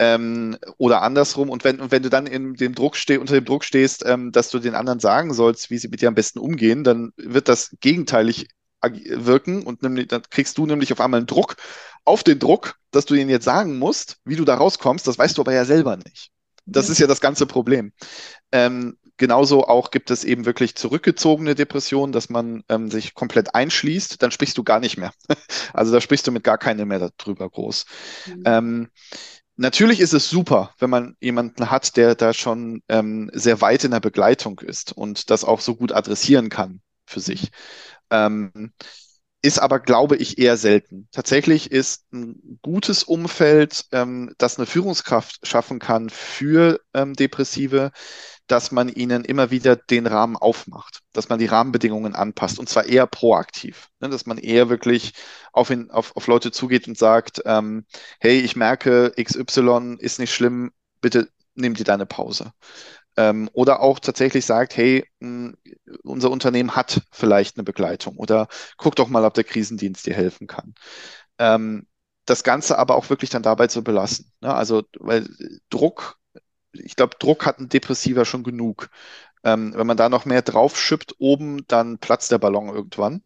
Ähm, 0.01 0.57
oder 0.77 1.01
andersrum. 1.01 1.49
Und 1.49 1.63
wenn, 1.63 1.81
und 1.81 1.91
wenn 1.91 2.03
du 2.03 2.09
dann 2.09 2.27
in 2.27 2.53
dem 2.53 2.75
Druck 2.75 2.95
steh, 2.95 3.17
unter 3.17 3.33
dem 3.33 3.45
Druck 3.45 3.65
stehst, 3.65 4.05
dass 4.31 4.49
du 4.49 4.59
den 4.59 4.75
anderen 4.75 4.99
sagen 4.99 5.33
sollst, 5.33 5.71
wie 5.71 5.77
sie 5.77 5.89
mit 5.89 6.01
dir 6.01 6.07
am 6.07 6.15
besten 6.15 6.39
umgehen, 6.39 6.83
dann 6.85 7.11
wird 7.17 7.49
das 7.49 7.75
gegenteilig 7.81 8.47
wirken 8.81 9.63
und 9.63 9.83
nämlich, 9.83 10.07
dann 10.07 10.23
kriegst 10.29 10.57
du 10.57 10.65
nämlich 10.65 10.91
auf 10.91 11.01
einmal 11.01 11.19
einen 11.19 11.27
Druck 11.27 11.55
auf 12.05 12.23
den 12.23 12.39
Druck, 12.39 12.75
dass 12.91 13.05
du 13.05 13.13
ihnen 13.13 13.29
jetzt 13.29 13.45
sagen 13.45 13.77
musst, 13.77 14.17
wie 14.25 14.35
du 14.35 14.45
da 14.45 14.55
rauskommst, 14.55 15.05
das 15.07 15.17
weißt 15.17 15.37
du 15.37 15.41
aber 15.41 15.53
ja 15.53 15.65
selber 15.65 15.97
nicht. 15.97 16.31
Das 16.65 16.87
ja. 16.87 16.93
ist 16.93 16.99
ja 16.99 17.07
das 17.07 17.21
ganze 17.21 17.45
Problem. 17.45 17.93
Ähm, 18.51 18.97
genauso 19.17 19.67
auch 19.67 19.91
gibt 19.91 20.11
es 20.11 20.23
eben 20.23 20.45
wirklich 20.45 20.75
zurückgezogene 20.75 21.55
Depressionen, 21.55 22.11
dass 22.11 22.29
man 22.29 22.63
ähm, 22.69 22.89
sich 22.89 23.13
komplett 23.13 23.53
einschließt, 23.53 24.21
dann 24.21 24.31
sprichst 24.31 24.57
du 24.57 24.63
gar 24.63 24.79
nicht 24.79 24.97
mehr. 24.97 25.11
also 25.73 25.91
da 25.91 26.01
sprichst 26.01 26.25
du 26.25 26.31
mit 26.31 26.43
gar 26.43 26.57
keinem 26.57 26.87
mehr 26.87 27.11
darüber 27.17 27.49
groß. 27.49 27.85
Mhm. 28.27 28.43
Ähm, 28.45 28.89
Natürlich 29.61 29.99
ist 29.99 30.13
es 30.13 30.29
super, 30.29 30.73
wenn 30.79 30.89
man 30.89 31.17
jemanden 31.19 31.69
hat, 31.69 31.97
der 31.97 32.15
da 32.15 32.33
schon 32.33 32.81
ähm, 32.87 33.29
sehr 33.33 33.59
weit 33.59 33.83
in 33.83 33.91
der 33.91 33.99
Begleitung 33.99 34.59
ist 34.59 34.93
und 34.93 35.29
das 35.29 35.43
auch 35.43 35.59
so 35.59 35.75
gut 35.75 35.91
adressieren 35.91 36.47
kann 36.47 36.79
für 37.05 37.19
sich. 37.19 37.51
Ähm, 38.11 38.73
ist 39.41 39.59
aber, 39.59 39.79
glaube 39.79 40.17
ich, 40.17 40.37
eher 40.37 40.57
selten. 40.57 41.07
Tatsächlich 41.11 41.71
ist 41.71 42.11
ein 42.11 42.59
gutes 42.61 43.03
Umfeld, 43.03 43.85
ähm, 43.93 44.33
das 44.37 44.57
eine 44.57 44.65
Führungskraft 44.65 45.47
schaffen 45.47 45.79
kann 45.79 46.09
für 46.09 46.81
ähm, 46.93 47.13
Depressive, 47.13 47.91
dass 48.47 48.71
man 48.71 48.89
ihnen 48.89 49.23
immer 49.23 49.51
wieder 49.51 49.75
den 49.77 50.07
Rahmen 50.07 50.35
aufmacht, 50.35 51.01
dass 51.13 51.29
man 51.29 51.39
die 51.39 51.45
Rahmenbedingungen 51.45 52.15
anpasst 52.15 52.59
und 52.59 52.67
zwar 52.67 52.85
eher 52.85 53.07
proaktiv, 53.07 53.89
ne, 54.01 54.09
dass 54.09 54.25
man 54.25 54.37
eher 54.37 54.69
wirklich 54.69 55.13
auf, 55.53 55.69
ihn, 55.69 55.89
auf, 55.91 56.15
auf 56.17 56.27
Leute 56.27 56.51
zugeht 56.51 56.87
und 56.87 56.97
sagt, 56.97 57.41
ähm, 57.45 57.85
hey, 58.19 58.39
ich 58.39 58.55
merke, 58.55 59.13
XY 59.15 59.97
ist 59.99 60.19
nicht 60.19 60.33
schlimm, 60.33 60.71
bitte 61.01 61.29
nimm 61.55 61.75
dir 61.75 61.83
deine 61.85 62.05
Pause. 62.05 62.51
Ähm, 63.19 63.49
oder 63.53 63.81
auch 63.81 63.99
tatsächlich 63.99 64.47
sagt, 64.47 64.77
hey, 64.77 65.05
mh, 65.19 65.53
unser 66.03 66.31
Unternehmen 66.31 66.77
hat 66.77 67.01
vielleicht 67.11 67.57
eine 67.57 67.65
Begleitung 67.65 68.17
oder 68.17 68.47
guck 68.77 68.95
doch 68.95 69.09
mal, 69.09 69.25
ob 69.25 69.35
der 69.35 69.43
Krisendienst 69.43 70.07
dir 70.07 70.15
helfen 70.15 70.47
kann. 70.47 70.73
Ähm, 71.39 71.87
das 72.25 72.43
Ganze 72.43 72.77
aber 72.79 72.95
auch 72.95 73.09
wirklich 73.09 73.29
dann 73.31 73.43
dabei 73.43 73.67
zu 73.67 73.83
belassen. 73.83 74.31
Ne? 74.41 74.53
Also, 74.53 74.83
weil 74.99 75.27
Druck, 75.69 76.17
ich 76.73 76.95
glaube, 76.95 77.17
Druck 77.19 77.45
hat 77.45 77.59
ein 77.59 77.69
Depressiver 77.69 78.25
schon 78.25 78.43
genug. 78.43 78.89
Ähm, 79.43 79.73
wenn 79.75 79.87
man 79.87 79.97
da 79.97 80.09
noch 80.09 80.25
mehr 80.25 80.41
draufschippt 80.43 81.15
oben, 81.19 81.65
dann 81.67 81.99
platzt 81.99 82.31
der 82.31 82.39
Ballon 82.39 82.69
irgendwann. 82.69 83.23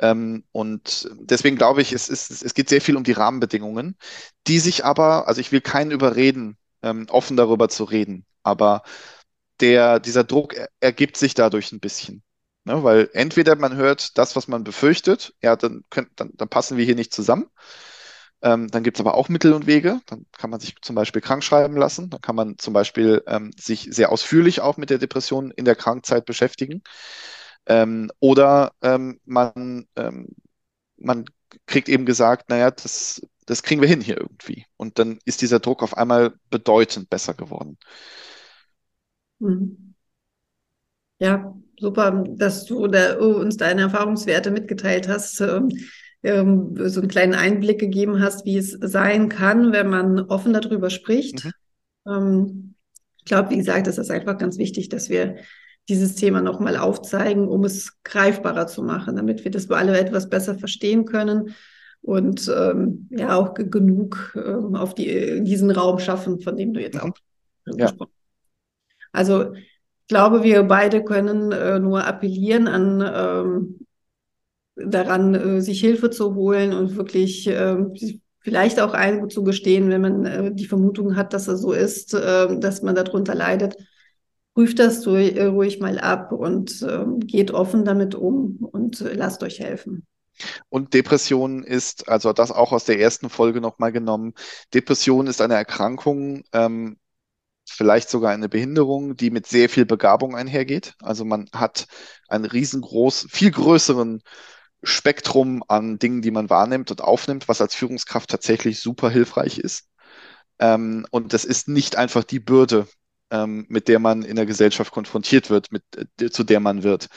Ähm, 0.00 0.44
und 0.52 1.08
deswegen 1.20 1.56
glaube 1.56 1.82
ich, 1.82 1.92
es, 1.92 2.08
ist, 2.08 2.30
es 2.42 2.54
geht 2.54 2.68
sehr 2.68 2.80
viel 2.80 2.96
um 2.96 3.04
die 3.04 3.12
Rahmenbedingungen, 3.12 3.96
die 4.46 4.60
sich 4.60 4.84
aber, 4.84 5.28
also 5.28 5.40
ich 5.40 5.52
will 5.52 5.60
keinen 5.62 5.90
überreden, 5.92 6.58
ähm, 6.82 7.06
offen 7.10 7.36
darüber 7.36 7.68
zu 7.68 7.84
reden. 7.84 8.26
Aber 8.42 8.82
der, 9.60 10.00
dieser 10.00 10.24
Druck 10.24 10.54
ergibt 10.80 11.16
sich 11.16 11.34
dadurch 11.34 11.72
ein 11.72 11.80
bisschen. 11.80 12.22
Ne? 12.64 12.82
Weil 12.84 13.10
entweder 13.14 13.56
man 13.56 13.76
hört 13.76 14.18
das, 14.18 14.36
was 14.36 14.48
man 14.48 14.64
befürchtet, 14.64 15.34
ja, 15.42 15.56
dann, 15.56 15.84
könnt, 15.90 16.10
dann, 16.16 16.30
dann 16.34 16.48
passen 16.48 16.76
wir 16.76 16.84
hier 16.84 16.94
nicht 16.94 17.12
zusammen. 17.14 17.50
Ähm, 18.40 18.68
dann 18.68 18.84
gibt 18.84 18.98
es 18.98 19.00
aber 19.00 19.14
auch 19.14 19.28
Mittel 19.28 19.52
und 19.52 19.66
Wege. 19.66 20.00
Dann 20.06 20.26
kann 20.36 20.50
man 20.50 20.60
sich 20.60 20.76
zum 20.82 20.94
Beispiel 20.94 21.20
krank 21.22 21.42
schreiben 21.42 21.76
lassen. 21.76 22.10
Dann 22.10 22.20
kann 22.20 22.36
man 22.36 22.56
zum 22.58 22.72
Beispiel 22.72 23.22
ähm, 23.26 23.50
sich 23.58 23.88
sehr 23.90 24.12
ausführlich 24.12 24.60
auch 24.60 24.76
mit 24.76 24.90
der 24.90 24.98
Depression 24.98 25.50
in 25.50 25.64
der 25.64 25.74
Krankzeit 25.76 26.24
beschäftigen. 26.24 26.82
Ähm, 27.66 28.10
oder 28.20 28.72
ähm, 28.82 29.20
man, 29.24 29.86
ähm, 29.96 30.28
man 30.96 31.26
kriegt 31.66 31.88
eben 31.88 32.06
gesagt, 32.06 32.50
naja, 32.50 32.70
das 32.70 33.22
das 33.48 33.62
kriegen 33.62 33.80
wir 33.80 33.88
hin 33.88 34.02
hier 34.02 34.18
irgendwie. 34.18 34.66
Und 34.76 34.98
dann 34.98 35.18
ist 35.24 35.40
dieser 35.40 35.58
Druck 35.58 35.82
auf 35.82 35.96
einmal 35.96 36.34
bedeutend 36.50 37.08
besser 37.08 37.32
geworden. 37.32 37.78
Mhm. 39.38 39.94
Ja, 41.18 41.56
super, 41.80 42.24
dass 42.28 42.66
du 42.66 42.84
oh, 42.84 43.40
uns 43.40 43.56
deine 43.56 43.82
Erfahrungswerte 43.82 44.50
mitgeteilt 44.50 45.08
hast, 45.08 45.40
ähm, 45.40 45.70
ähm, 46.22 46.74
so 46.88 47.00
einen 47.00 47.08
kleinen 47.08 47.34
Einblick 47.34 47.80
gegeben 47.80 48.20
hast, 48.20 48.44
wie 48.44 48.58
es 48.58 48.72
sein 48.72 49.30
kann, 49.30 49.72
wenn 49.72 49.88
man 49.88 50.20
offen 50.20 50.52
darüber 50.52 50.90
spricht. 50.90 51.46
Mhm. 51.46 51.52
Ähm, 52.06 52.74
ich 53.16 53.24
glaube, 53.24 53.50
wie 53.50 53.56
gesagt, 53.56 53.86
es 53.86 53.96
ist 53.96 54.10
einfach 54.10 54.36
ganz 54.36 54.58
wichtig, 54.58 54.90
dass 54.90 55.08
wir 55.08 55.36
dieses 55.88 56.16
Thema 56.16 56.42
nochmal 56.42 56.76
aufzeigen, 56.76 57.48
um 57.48 57.64
es 57.64 58.02
greifbarer 58.04 58.66
zu 58.66 58.82
machen, 58.82 59.16
damit 59.16 59.44
wir 59.44 59.50
das 59.50 59.70
alle 59.70 59.98
etwas 59.98 60.28
besser 60.28 60.58
verstehen 60.58 61.06
können 61.06 61.54
und 62.02 62.50
ähm, 62.54 63.08
ja 63.10 63.36
auch 63.36 63.54
genug 63.54 64.34
ähm, 64.36 64.74
auf 64.74 64.94
die, 64.94 65.42
diesen 65.42 65.70
Raum 65.70 65.98
schaffen, 65.98 66.40
von 66.40 66.56
dem 66.56 66.72
du 66.72 66.80
jetzt 66.80 67.00
auch 67.00 67.12
ja. 67.66 67.86
gesprochen 67.86 68.12
hast. 68.14 69.12
Also 69.12 69.52
ich 69.54 70.06
glaube, 70.08 70.42
wir 70.42 70.62
beide 70.62 71.04
können 71.04 71.52
äh, 71.52 71.78
nur 71.78 72.06
appellieren 72.06 72.66
an 72.66 73.02
ähm, 73.14 73.86
daran, 74.76 75.34
äh, 75.34 75.60
sich 75.60 75.80
Hilfe 75.80 76.10
zu 76.10 76.34
holen 76.34 76.72
und 76.72 76.96
wirklich 76.96 77.46
äh, 77.46 77.76
vielleicht 78.40 78.80
auch 78.80 78.94
einzugestehen, 78.94 79.90
wenn 79.90 80.00
man 80.00 80.24
äh, 80.24 80.54
die 80.54 80.66
Vermutung 80.66 81.16
hat, 81.16 81.32
dass 81.34 81.48
es 81.48 81.60
so 81.60 81.72
ist, 81.72 82.14
äh, 82.14 82.58
dass 82.58 82.82
man 82.82 82.94
darunter 82.94 83.34
leidet. 83.34 83.76
Prüft 84.54 84.78
das 84.78 85.06
ruhig, 85.06 85.36
äh, 85.36 85.44
ruhig 85.44 85.80
mal 85.80 85.98
ab 85.98 86.32
und 86.32 86.84
ähm, 86.88 87.20
geht 87.20 87.50
offen 87.50 87.84
damit 87.84 88.14
um 88.14 88.58
und 88.72 89.04
lasst 89.14 89.42
euch 89.42 89.60
helfen. 89.60 90.06
Und 90.68 90.94
Depression 90.94 91.64
ist, 91.64 92.08
also 92.08 92.32
das 92.32 92.50
auch 92.50 92.72
aus 92.72 92.84
der 92.84 93.00
ersten 93.00 93.30
Folge 93.30 93.60
nochmal 93.60 93.92
genommen, 93.92 94.34
Depression 94.74 95.26
ist 95.26 95.40
eine 95.40 95.54
Erkrankung, 95.54 96.44
ähm, 96.52 96.98
vielleicht 97.68 98.08
sogar 98.10 98.32
eine 98.32 98.48
Behinderung, 98.48 99.16
die 99.16 99.30
mit 99.30 99.46
sehr 99.46 99.68
viel 99.68 99.86
Begabung 99.86 100.36
einhergeht. 100.36 100.94
Also 101.00 101.24
man 101.24 101.48
hat 101.52 101.86
einen 102.28 102.44
riesengroß, 102.46 103.28
viel 103.30 103.50
größeren 103.50 104.22
Spektrum 104.82 105.62
an 105.68 105.98
Dingen, 105.98 106.22
die 106.22 106.30
man 106.30 106.50
wahrnimmt 106.50 106.90
und 106.90 107.02
aufnimmt, 107.02 107.48
was 107.48 107.60
als 107.60 107.74
Führungskraft 107.74 108.30
tatsächlich 108.30 108.80
super 108.80 109.10
hilfreich 109.10 109.58
ist. 109.58 109.88
Ähm, 110.58 111.06
und 111.10 111.32
das 111.32 111.44
ist 111.44 111.68
nicht 111.68 111.96
einfach 111.96 112.24
die 112.24 112.40
Bürde, 112.40 112.86
ähm, 113.30 113.66
mit 113.68 113.88
der 113.88 113.98
man 113.98 114.22
in 114.22 114.36
der 114.36 114.46
Gesellschaft 114.46 114.92
konfrontiert 114.92 115.50
wird, 115.50 115.72
mit, 115.72 115.82
äh, 116.20 116.30
zu 116.30 116.44
der 116.44 116.60
man 116.60 116.82
wird. 116.82 117.08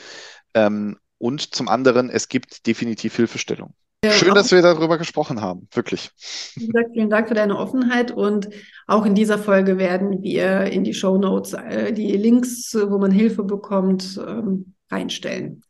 Ähm, 0.54 0.98
und 1.22 1.54
zum 1.54 1.68
anderen, 1.68 2.10
es 2.10 2.28
gibt 2.28 2.66
definitiv 2.66 3.14
Hilfestellung. 3.14 3.74
Ja, 4.04 4.10
Schön, 4.10 4.34
dass 4.34 4.50
wir 4.50 4.60
darüber 4.60 4.98
gesprochen 4.98 5.40
haben, 5.40 5.68
wirklich. 5.72 6.10
Wie 6.56 6.66
gesagt, 6.66 6.90
vielen 6.92 7.08
Dank 7.08 7.28
für 7.28 7.34
deine 7.34 7.56
Offenheit 7.56 8.10
und 8.10 8.48
auch 8.88 9.06
in 9.06 9.14
dieser 9.14 9.38
Folge 9.38 9.78
werden 9.78 10.20
wir 10.24 10.64
in 10.64 10.82
die 10.82 10.94
Show 10.94 11.18
Notes 11.18 11.52
äh, 11.52 11.92
die 11.92 12.16
Links, 12.16 12.74
wo 12.74 12.98
man 12.98 13.12
Hilfe 13.12 13.44
bekommt, 13.44 14.20
ähm, 14.26 14.74
reinstellen. 14.90 15.62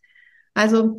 Also 0.54 0.96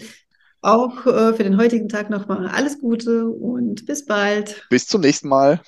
auch 0.62 1.08
äh, 1.08 1.34
für 1.34 1.44
den 1.44 1.58
heutigen 1.58 1.90
Tag 1.90 2.12
nochmal 2.12 2.48
alles 2.48 2.80
Gute 2.80 3.26
und 3.28 3.88
bis 3.88 4.06
bald. 4.06 4.68
Bis 4.70 4.86
zum 4.86 5.02
nächsten 5.02 5.30
Mal. 5.30 5.62